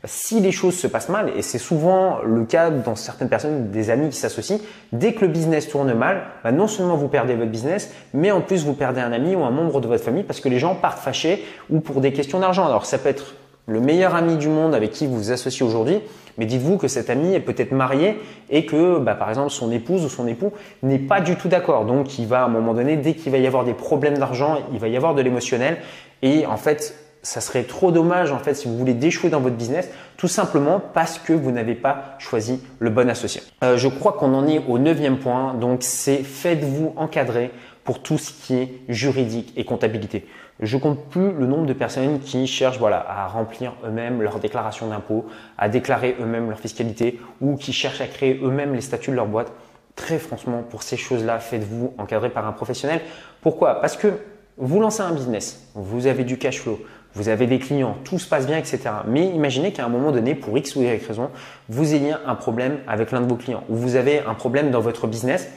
si 0.05 0.41
les 0.41 0.51
choses 0.51 0.75
se 0.75 0.87
passent 0.87 1.09
mal, 1.09 1.31
et 1.37 1.43
c'est 1.43 1.59
souvent 1.59 2.19
le 2.25 2.45
cas 2.45 2.71
dans 2.71 2.97
certaines 2.97 3.29
personnes, 3.29 3.71
des 3.71 3.91
amis 3.91 4.09
qui 4.09 4.17
s'associent, 4.17 4.59
dès 4.93 5.13
que 5.13 5.21
le 5.21 5.29
business 5.29 5.69
tourne 5.69 5.93
mal, 5.95 6.23
bah, 6.43 6.51
non 6.51 6.67
seulement 6.67 6.97
vous 6.97 7.09
perdez 7.09 7.35
votre 7.35 7.51
business, 7.51 7.93
mais 8.13 8.31
en 8.31 8.41
plus 8.41 8.65
vous 8.65 8.75
perdez 8.75 9.01
un 9.01 9.13
ami 9.13 9.37
ou 9.37 9.45
un 9.45 9.51
membre 9.51 9.81
de 9.81 9.87
votre 9.87 10.03
famille 10.03 10.25
parce 10.25 10.41
que 10.41 10.49
les 10.49 10.59
gens 10.59 10.75
partent 10.75 10.99
fâchés 10.99 11.45
ou 11.71 11.81
pour 11.81 12.01
des 12.01 12.13
questions 12.13 12.41
d'argent. 12.41 12.67
Alors 12.67 12.85
ça 12.87 12.99
peut 12.99 13.09
être 13.09 13.35
le 13.67 13.81
meilleur 13.81 14.17
ami 14.17 14.37
du 14.39 14.49
monde 14.49 14.75
avec 14.75 14.91
qui 14.91 15.07
vous 15.07 15.17
vous 15.17 15.31
associez 15.31 15.65
aujourd'hui, 15.65 16.01
mais 16.37 16.47
dites-vous 16.47 16.79
que 16.79 16.89
cet 16.89 17.11
ami 17.11 17.35
est 17.35 17.41
peut-être 17.41 17.73
marié 17.73 18.19
et 18.51 18.67
que, 18.67 18.99
bah, 18.99 19.15
par 19.15 19.29
exemple, 19.29 19.51
son 19.51 19.71
épouse 19.71 20.05
ou 20.05 20.09
son 20.09 20.27
époux 20.27 20.53
n'est 20.83 20.99
pas 20.99 21.21
du 21.21 21.37
tout 21.37 21.49
d'accord. 21.49 21.85
Donc, 21.85 22.19
il 22.19 22.27
va 22.27 22.43
à 22.43 22.45
un 22.47 22.49
moment 22.49 22.75
donné, 22.75 22.97
dès 22.97 23.15
qu'il 23.15 23.31
va 23.31 23.39
y 23.39 23.47
avoir 23.47 23.65
des 23.65 23.75
problèmes 23.75 24.19
d'argent, 24.19 24.59
il 24.73 24.81
va 24.81 24.89
y 24.89 24.97
avoir 24.97 25.15
de 25.15 25.23
l'émotionnel. 25.23 25.77
Et 26.23 26.47
en 26.47 26.57
fait, 26.57 26.95
ça 27.23 27.41
serait 27.41 27.63
trop 27.63 27.93
dommage 27.93 28.33
en 28.33 28.39
fait 28.39 28.55
si 28.55 28.69
vous 28.69 28.77
voulez 28.77 28.95
déchouer 28.95 29.31
dans 29.31 29.41
votre 29.41 29.57
business, 29.57 29.89
tout 30.17 30.29
simplement 30.29 30.81
parce 30.81 31.19
que 31.19 31.33
vous 31.33 31.53
n'avez 31.53 31.75
pas 31.75 32.17
choisi 32.19 32.61
le 32.79 32.91
bon 32.91 33.09
associé. 33.09 33.43
Euh, 33.63 33.77
je 33.77 33.89
crois 33.89 34.13
qu'on 34.13 34.35
en 34.35 34.47
est 34.47 34.63
au 34.69 34.79
neuvième 34.79 35.19
point, 35.19 35.55
donc 35.55 35.83
c'est 35.83 36.23
faites-vous 36.23 36.95
encadrer 36.97 37.51
pour 37.85 38.03
tout 38.03 38.19
ce 38.19 38.33
qui 38.33 38.57
est 38.57 38.81
juridique 38.89 39.53
et 39.57 39.65
comptabilité. 39.65 40.27
Je 40.61 40.77
compte 40.77 41.09
plus 41.09 41.33
le 41.33 41.47
nombre 41.47 41.67
de 41.67 41.73
personnes 41.73 42.21
qui 42.21 42.47
cherchent 42.47 42.79
voilà, 42.79 43.05
à 43.09 43.27
remplir 43.27 43.75
eux-mêmes 43.85 44.23
leur 44.23 44.39
déclaration 44.39 44.89
d'impôt, 44.89 45.27
à 45.59 45.69
déclarer 45.69 46.17
eux-mêmes 46.21 46.49
leur 46.49 46.61
fiscalité 46.61 47.19
ou 47.41 47.57
qui 47.57 47.73
cherchent 47.73 48.01
à 48.01 48.07
créer 48.07 48.39
eux-mêmes 48.43 48.75
les 48.75 48.81
statuts 48.81 49.11
de 49.11 49.17
leur 49.17 49.27
boîte. 49.27 49.53
Très 49.97 50.19
franchement, 50.19 50.63
pour 50.63 50.83
ces 50.83 50.97
choses-là, 50.97 51.39
faites-vous 51.39 51.95
encadrer 51.99 52.31
par 52.31 52.47
un 52.47 52.53
professionnel. 52.53 53.01
Pourquoi? 53.41 53.81
Parce 53.81 53.97
que 53.97 54.13
vous 54.59 54.81
lancez 54.81 55.03
un 55.03 55.13
business, 55.13 55.69
vous 55.75 56.07
avez 56.07 56.25
du 56.25 56.39
cash 56.39 56.61
flow, 56.61 56.79
vous 57.15 57.29
avez 57.29 57.47
des 57.47 57.59
clients, 57.59 57.97
tout 58.05 58.19
se 58.19 58.29
passe 58.29 58.47
bien, 58.47 58.59
etc. 58.59 58.81
Mais 59.07 59.27
imaginez 59.27 59.73
qu'à 59.73 59.85
un 59.85 59.89
moment 59.89 60.13
donné, 60.13 60.35
pour 60.35 60.57
X 60.57 60.77
ou 60.77 60.83
Y 60.83 61.07
raison, 61.07 61.31
vous 61.69 61.95
ayez 61.95 62.15
un 62.27 62.35
problème 62.35 62.79
avec 62.87 63.13
l'un 63.13 63.21
de 63.21 63.29
vos 63.29 63.37
clients 63.37 63.65
ou 63.69 63.77
vous 63.77 63.97
avez 63.97 64.21
un 64.21 64.35
problème 64.35 64.71
dans 64.71 64.81
votre 64.81 65.07
business 65.07 65.49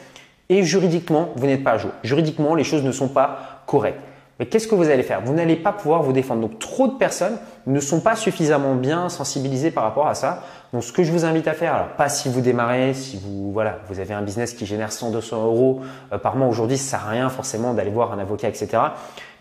et 0.49 0.63
juridiquement, 0.63 1.29
vous 1.35 1.47
n'êtes 1.47 1.63
pas 1.63 1.71
à 1.71 1.77
jour. 1.77 1.91
Juridiquement, 2.03 2.55
les 2.55 2.63
choses 2.63 2.83
ne 2.83 2.91
sont 2.91 3.07
pas 3.07 3.63
correctes. 3.65 3.99
Mais 4.39 4.47
qu'est-ce 4.47 4.67
que 4.67 4.75
vous 4.75 4.89
allez 4.89 5.03
faire? 5.03 5.21
Vous 5.21 5.33
n'allez 5.33 5.55
pas 5.55 5.71
pouvoir 5.71 6.03
vous 6.03 6.11
défendre. 6.11 6.41
Donc 6.41 6.59
trop 6.59 6.87
de 6.87 6.93
personnes 6.93 7.37
ne 7.67 7.79
sont 7.79 8.01
pas 8.01 8.17
suffisamment 8.17 8.75
bien 8.75 9.07
sensibilisées 9.07 9.71
par 9.71 9.83
rapport 9.83 10.07
à 10.07 10.13
ça. 10.13 10.43
Donc 10.73 10.83
ce 10.83 10.91
que 10.91 11.03
je 11.03 11.11
vous 11.13 11.23
invite 11.23 11.47
à 11.47 11.53
faire, 11.53 11.73
alors 11.73 11.87
pas 11.89 12.09
si 12.09 12.27
vous 12.27 12.41
démarrez, 12.41 12.93
si 12.93 13.17
vous 13.17 13.53
voilà, 13.53 13.77
vous 13.87 14.01
avez 14.01 14.13
un 14.13 14.21
business 14.21 14.53
qui 14.53 14.65
génère 14.65 14.91
100, 14.91 15.11
200 15.11 15.45
euros 15.45 15.81
euh, 16.11 16.17
par 16.17 16.35
mois 16.35 16.49
aujourd'hui, 16.49 16.77
ça 16.77 16.97
sert 16.97 17.07
à 17.07 17.11
rien 17.11 17.29
forcément 17.29 17.73
d'aller 17.73 17.91
voir 17.91 18.11
un 18.11 18.19
avocat, 18.19 18.49
etc. 18.49 18.77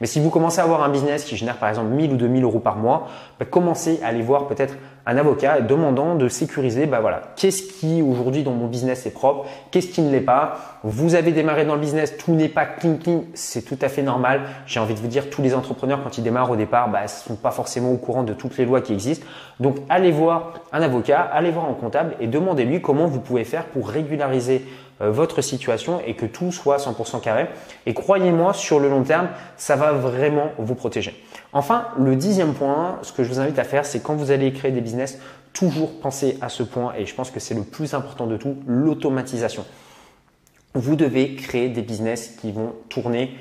Mais 0.01 0.07
si 0.07 0.21
vous 0.21 0.31
commencez 0.31 0.61
à 0.61 0.63
avoir 0.63 0.85
un 0.85 0.89
business 0.91 1.25
qui 1.25 1.37
génère 1.37 1.57
par 1.57 1.69
exemple 1.69 1.89
1000 1.89 2.13
ou 2.13 2.17
2000 2.17 2.45
euros 2.45 2.61
par 2.61 2.77
mois, 2.77 3.09
bah, 3.41 3.47
commencez 3.47 4.01
à 4.05 4.09
aller 4.09 4.23
voir 4.23 4.47
peut-être 4.47 4.75
un 5.07 5.17
avocat 5.19 5.61
demandant 5.61 6.15
de 6.15 6.29
sécuriser, 6.29 6.87
bah 6.87 7.01
voilà, 7.01 7.23
qu'est-ce 7.37 7.63
qui 7.63 8.01
aujourd'hui 8.01 8.43
dans 8.43 8.53
mon 8.53 8.67
business 8.67 9.05
est 9.05 9.11
propre, 9.11 9.47
qu'est-ce 9.71 9.89
qui 9.89 10.01
ne 10.01 10.11
l'est 10.11 10.21
pas? 10.21 10.57
Vous 10.83 11.15
avez 11.15 11.33
démarré 11.33 11.65
dans 11.65 11.75
le 11.75 11.81
business, 11.81 12.17
tout 12.17 12.33
n'est 12.33 12.49
pas 12.49 12.65
clean 12.65 12.97
clean, 12.97 13.25
c'est 13.35 13.63
tout 13.63 13.79
à 13.83 13.89
fait 13.89 14.03
normal. 14.03 14.43
J'ai 14.67 14.81
envie 14.81 14.95
de 14.95 15.01
vous 15.01 15.07
dire, 15.07 15.29
tous 15.29 15.43
les 15.43 15.55
entrepreneurs 15.55 16.03
quand 16.03 16.17
ils 16.17 16.25
démarrent 16.25 16.51
au 16.51 16.57
départ, 16.57 16.89
bah, 16.89 17.07
sont 17.09 17.37
pas 17.37 17.51
forcément 17.51 17.93
au 17.93 17.97
courant 17.97 18.23
de 18.23 18.33
toutes 18.33 18.57
les 18.57 18.65
lois 18.65 18.81
qui 18.81 18.93
existent. 18.93 19.27
Donc 19.61 19.77
allez 19.89 20.11
voir 20.11 20.55
un 20.73 20.81
avocat, 20.81 21.21
allez 21.21 21.51
voir 21.51 21.67
un 21.69 21.75
comptable 21.75 22.15
et 22.21 22.27
demandez-lui 22.27 22.81
comment 22.81 23.07
vous 23.07 23.21
pouvez 23.21 23.45
faire 23.45 23.67
pour 23.67 23.89
régulariser 23.89 24.65
euh, 25.03 25.11
votre 25.11 25.43
situation 25.43 26.01
et 26.07 26.15
que 26.15 26.25
tout 26.25 26.53
soit 26.53 26.77
100% 26.77 27.21
carré. 27.21 27.47
Et 27.85 27.95
croyez-moi, 27.95 28.53
sur 28.53 28.79
le 28.79 28.89
long 28.89 29.03
terme, 29.03 29.29
ça 29.57 29.77
va 29.77 29.93
vraiment 29.93 30.51
vous 30.59 30.77
protéger. 30.77 31.21
Enfin, 31.57 31.87
le 31.97 32.17
dixième 32.17 32.53
point, 32.53 32.99
ce 33.03 33.13
que 33.13 33.23
je 33.23 33.29
vous 33.29 33.39
invite 33.39 33.61
à 33.61 33.65
faire, 33.65 33.87
c'est 33.87 34.01
quand 34.01 34.17
vous 34.17 34.33
allez 34.33 34.53
créer 34.53 34.73
des 34.73 34.81
business, 34.81 35.21
toujours 35.53 36.01
penser 36.01 36.37
à 36.41 36.49
ce 36.49 36.65
point 36.65 36.93
et 36.99 37.07
je 37.07 37.15
pense 37.15 37.31
que 37.31 37.39
c'est 37.39 37.55
le 37.55 37.63
plus 37.63 37.95
important 37.95 38.27
de 38.27 38.37
tout, 38.37 38.57
l'automatisation. 38.67 39.65
Vous 40.75 40.97
devez 40.97 41.37
créer 41.37 41.69
des 41.69 41.83
business 41.83 42.37
qui 42.41 42.51
vont 42.51 42.75
tourner 42.89 43.39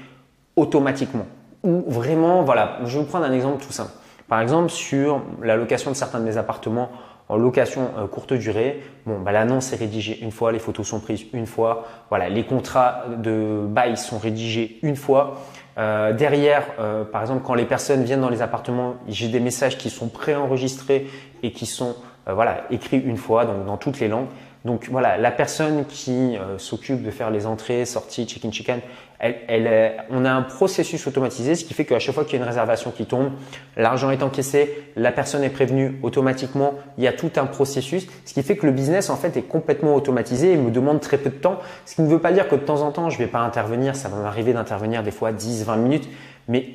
automatiquement. 0.56 1.26
Ou 1.64 1.84
vraiment, 1.88 2.44
voilà, 2.44 2.78
je 2.86 2.98
vais 2.98 3.04
vous 3.04 3.10
prendre 3.10 3.26
un 3.26 3.34
exemple 3.34 3.64
tout 3.66 3.74
simple. 3.74 3.92
Par 4.28 4.42
exemple, 4.42 4.70
sur 4.70 5.24
la 5.42 5.56
location 5.56 5.90
de 5.90 5.96
certains 5.96 6.20
de 6.20 6.26
mes 6.26 6.38
appartements 6.38 6.90
en 7.30 7.38
location 7.38 7.90
euh, 7.98 8.06
courte 8.06 8.34
durée, 8.34 8.84
bon, 9.08 9.22
bah, 9.22 9.32
l'annonce 9.32 9.74
est 9.74 9.78
rédigée 9.78 10.20
une 10.22 10.32
fois, 10.32 10.52
les 10.52 10.60
photos 10.60 10.86
sont 10.88 11.00
prises 11.00 11.24
une 11.34 11.48
fois, 11.48 11.88
voilà, 12.10 12.30
les 12.30 12.46
contrats 12.46 13.06
de 13.18 13.66
bail 13.68 13.98
sont 13.98 14.20
rédigés 14.20 14.78
une 14.84 14.98
fois. 14.98 15.42
Euh, 15.78 16.14
derrière, 16.14 16.66
euh, 16.80 17.04
par 17.04 17.22
exemple, 17.22 17.44
quand 17.44 17.56
les 17.56 17.66
personnes 17.66 18.04
viennent 18.04 18.22
dans 18.22 18.30
les 18.30 18.42
appartements, 18.42 18.96
j'ai 19.08 19.28
des 19.28 19.40
messages 19.40 19.78
qui 19.78 19.90
sont 19.90 20.08
préenregistrés 20.08 21.08
et 21.42 21.52
qui 21.52 21.66
sont 21.66 21.96
voilà 22.26 22.64
écrits 22.72 23.00
une 23.00 23.18
fois, 23.18 23.44
donc 23.44 23.66
dans 23.66 23.76
toutes 23.76 24.00
les 24.00 24.08
langues. 24.08 24.28
Donc 24.66 24.88
voilà, 24.90 25.18
la 25.18 25.32
personne 25.32 25.86
qui 25.86 26.38
euh, 26.38 26.58
s'occupe 26.58 27.04
de 27.04 27.12
faire 27.12 27.30
les 27.32 27.46
entrées, 27.46 27.84
sorties, 27.84 28.28
chicken 28.28 28.54
chicken, 28.54 28.80
elle, 29.20 29.36
elle, 29.48 30.06
on 30.10 30.24
a 30.24 30.32
un 30.32 30.42
processus 30.42 31.06
automatisé, 31.06 31.56
ce 31.56 31.66
qui 31.66 31.74
fait 31.74 31.86
qu'à 31.86 32.00
chaque 32.00 32.16
fois 32.16 32.24
qu'il 32.24 32.34
y 32.34 32.36
a 32.38 32.40
une 32.44 32.48
réservation 32.48 32.92
qui 32.92 33.06
tombe, 33.06 33.32
l'argent 33.76 34.10
est 34.12 34.24
encaissé, 34.24 34.86
la 34.96 35.12
personne 35.12 35.44
est 35.44 35.50
prévenue 35.50 36.00
automatiquement, 36.02 36.76
il 36.98 37.04
y 37.04 37.08
a 37.08 37.14
tout 37.14 37.32
un 37.36 37.46
processus, 37.46 38.08
ce 38.26 38.34
qui 38.34 38.44
fait 38.44 38.56
que 38.56 38.66
le 38.66 38.72
business 38.72 39.10
en 39.10 39.18
fait 39.18 39.36
est 39.38 39.44
complètement 39.44 39.96
automatisé 39.96 40.54
et 40.54 40.58
me 40.58 40.72
demande 40.72 41.00
très 41.02 41.18
peu 41.18 41.30
de 41.30 41.36
temps, 41.36 41.60
ce 41.86 41.96
qui 41.96 42.02
ne 42.02 42.08
veut 42.08 42.20
pas 42.20 42.32
dire 42.32 42.48
que 42.48 42.56
de 42.56 42.62
temps 42.62 42.82
en 42.82 42.92
temps 42.92 43.10
je 43.10 43.18
ne 43.20 43.26
vais 43.26 43.32
pas 43.32 43.40
intervenir, 43.40 43.96
ça 43.96 44.10
va 44.10 44.18
m'arriver 44.18 44.54
d'intervenir 44.54 45.04
des 45.04 45.12
fois 45.12 45.32
10, 45.32 45.66
20 45.66 45.76
minutes, 45.78 46.10
mais 46.48 46.68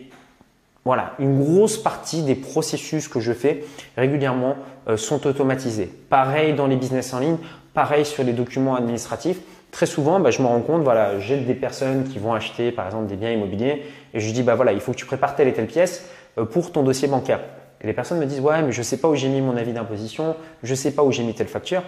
voilà, 0.84 1.12
une 1.18 1.38
grosse 1.38 1.76
partie 1.76 2.22
des 2.22 2.34
processus 2.34 3.08
que 3.08 3.20
je 3.20 3.34
fais 3.34 3.64
régulièrement 3.98 4.56
euh, 4.88 4.96
sont 4.96 5.26
automatisés. 5.26 5.90
Pareil 6.08 6.54
dans 6.54 6.66
les 6.66 6.76
business 6.76 7.12
en 7.12 7.18
ligne, 7.18 7.36
pareil 7.74 8.04
sur 8.04 8.24
les 8.24 8.32
documents 8.32 8.76
administratifs. 8.76 9.40
Très 9.70 9.86
souvent, 9.86 10.18
bah, 10.20 10.30
je 10.30 10.40
me 10.40 10.46
rends 10.46 10.60
compte, 10.60 10.82
voilà, 10.82 11.18
j'ai 11.18 11.38
des 11.38 11.54
personnes 11.54 12.04
qui 12.04 12.18
vont 12.18 12.32
acheter 12.32 12.72
par 12.72 12.86
exemple 12.86 13.06
des 13.06 13.16
biens 13.16 13.32
immobiliers 13.32 13.82
et 14.14 14.20
je 14.20 14.32
dis 14.32 14.42
bah 14.42 14.54
voilà, 14.54 14.72
il 14.72 14.80
faut 14.80 14.92
que 14.92 14.96
tu 14.96 15.06
prépares 15.06 15.36
telle 15.36 15.48
et 15.48 15.52
telle 15.52 15.66
pièce 15.66 16.08
euh, 16.38 16.44
pour 16.44 16.72
ton 16.72 16.82
dossier 16.82 17.08
bancaire. 17.08 17.40
Et 17.80 17.86
les 17.86 17.92
personnes 17.92 18.18
me 18.18 18.26
disent 18.26 18.40
ouais, 18.40 18.62
mais 18.62 18.72
je 18.72 18.78
ne 18.78 18.84
sais 18.84 18.96
pas 18.96 19.08
où 19.08 19.14
j'ai 19.14 19.28
mis 19.28 19.40
mon 19.40 19.56
avis 19.56 19.72
d'imposition, 19.72 20.36
je 20.62 20.74
sais 20.74 20.92
pas 20.92 21.02
où 21.02 21.12
j'ai 21.12 21.22
mis 21.22 21.34
telle 21.34 21.48
facture 21.48 21.82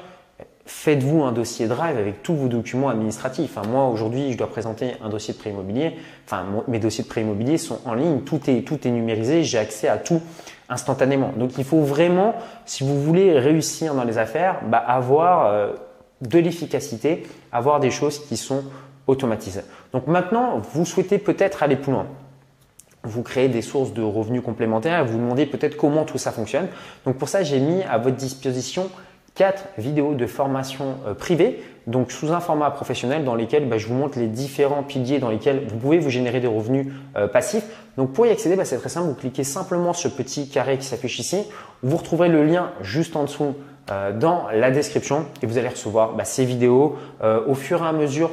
faites-vous 0.71 1.23
un 1.23 1.33
dossier 1.33 1.67
Drive 1.67 1.99
avec 1.99 2.23
tous 2.23 2.35
vos 2.35 2.49
documents 2.49 2.89
administratifs. 2.89 3.59
moi, 3.69 3.89
aujourd'hui, 3.89 4.33
je 4.33 4.39
dois 4.39 4.49
présenter 4.49 4.93
un 5.03 5.09
dossier 5.09 5.35
de 5.35 5.39
prêt 5.39 5.51
immobilier. 5.51 5.97
Enfin, 6.27 6.45
mes 6.69 6.79
dossiers 6.79 7.03
de 7.05 7.09
prêt 7.09 7.23
immobilier 7.23 7.59
sont 7.59 7.81
en 7.85 7.95
ligne, 7.95 8.21
tout 8.21 8.41
est, 8.49 8.63
tout 8.63 8.87
est 8.87 8.91
numérisé, 8.91 9.43
j'ai 9.43 9.59
accès 9.59 9.89
à 9.89 9.97
tout 9.97 10.23
instantanément. 10.71 11.33
Donc, 11.37 11.59
il 11.59 11.65
faut 11.65 11.83
vraiment, 11.83 12.35
si 12.65 12.85
vous 12.85 13.03
voulez 13.03 13.39
réussir 13.39 13.95
dans 13.95 14.05
les 14.05 14.19
affaires, 14.19 14.61
bah, 14.67 14.79
avoir 14.79 15.47
euh, 15.47 15.73
de 16.23 16.39
l'efficacité, 16.39 17.25
avoir 17.53 17.81
des 17.81 17.91
choses 17.91 18.19
qui 18.27 18.37
sont 18.37 18.65
automatisées. 19.07 19.63
Donc, 19.93 20.07
maintenant, 20.07 20.59
vous 20.73 20.87
souhaitez 20.87 21.19
peut-être 21.19 21.63
aller 21.63 21.77
plus 21.77 21.93
loin 21.93 22.07
vous 23.03 23.23
créez 23.23 23.49
des 23.49 23.63
sources 23.63 23.93
de 23.93 24.03
revenus 24.03 24.43
complémentaires 24.43 25.05
vous 25.05 25.19
demandez 25.19 25.47
peut-être 25.47 25.77
comment 25.77 26.05
tout 26.05 26.19
ça 26.19 26.33
fonctionne. 26.33 26.69
Donc 27.05 27.17
pour 27.17 27.29
ça, 27.29 27.43
j'ai 27.43 27.59
mis 27.59 27.83
à 27.85 27.99
votre 27.99 28.17
disposition 28.17 28.91
quatre 29.35 29.65
vidéos 29.79 30.15
de 30.15 30.27
formation 30.27 30.97
euh, 31.07 31.15
privée, 31.15 31.63
donc 31.87 32.13
sous 32.13 32.33
un 32.33 32.41
format 32.41 32.71
professionnel 32.71 33.25
dans 33.25 33.35
lesquels 33.35 33.69
bah, 33.69 33.79
je 33.79 33.87
vous 33.87 33.95
montre 33.95 34.19
les 34.19 34.27
différents 34.27 34.83
piliers 34.83 35.19
dans 35.19 35.31
lesquels 35.31 35.67
vous 35.67 35.77
pouvez 35.77 35.99
vous 35.99 36.11
générer 36.11 36.41
des 36.41 36.47
revenus 36.47 36.89
euh, 37.17 37.27
passifs. 37.27 37.65
Donc 37.97 38.13
pour 38.13 38.27
y 38.27 38.31
accéder, 38.31 38.57
bah, 38.57 38.65
c'est 38.65 38.79
très 38.79 38.89
simple, 38.89 39.09
vous 39.09 39.15
cliquez 39.15 39.45
simplement 39.45 39.93
sur 39.93 40.11
ce 40.11 40.17
petit 40.17 40.49
carré 40.49 40.79
qui 40.79 40.85
s'affiche 40.85 41.19
ici. 41.19 41.45
Vous 41.83 41.97
retrouverez 41.97 42.29
le 42.29 42.45
lien 42.45 42.73
juste 42.83 43.17
en 43.17 43.25
dessous 43.25 43.55
euh, 43.91 44.13
dans 44.13 44.49
la 44.53 44.71
description 44.71 45.27
et 45.43 45.47
vous 45.47 45.59
allez 45.59 45.69
recevoir 45.69 46.13
bah, 46.13 46.25
ces 46.25 46.45
vidéos 46.45 46.97
au 47.47 47.55
fur 47.55 47.83
et 47.83 47.87
à 47.87 47.93
mesure 47.93 48.31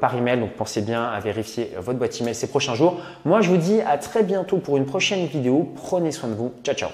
par 0.00 0.14
email. 0.14 0.40
Donc 0.40 0.50
pensez 0.52 0.82
bien 0.82 1.04
à 1.04 1.20
vérifier 1.20 1.70
votre 1.78 1.98
boîte 1.98 2.20
email 2.20 2.34
ces 2.34 2.48
prochains 2.48 2.74
jours. 2.74 3.00
Moi 3.24 3.40
je 3.40 3.48
vous 3.50 3.56
dis 3.56 3.80
à 3.80 3.96
très 3.96 4.22
bientôt 4.22 4.58
pour 4.58 4.76
une 4.76 4.84
prochaine 4.84 5.26
vidéo. 5.26 5.72
Prenez 5.76 6.12
soin 6.12 6.28
de 6.28 6.34
vous. 6.34 6.52
Ciao 6.62 6.74
ciao 6.74 6.90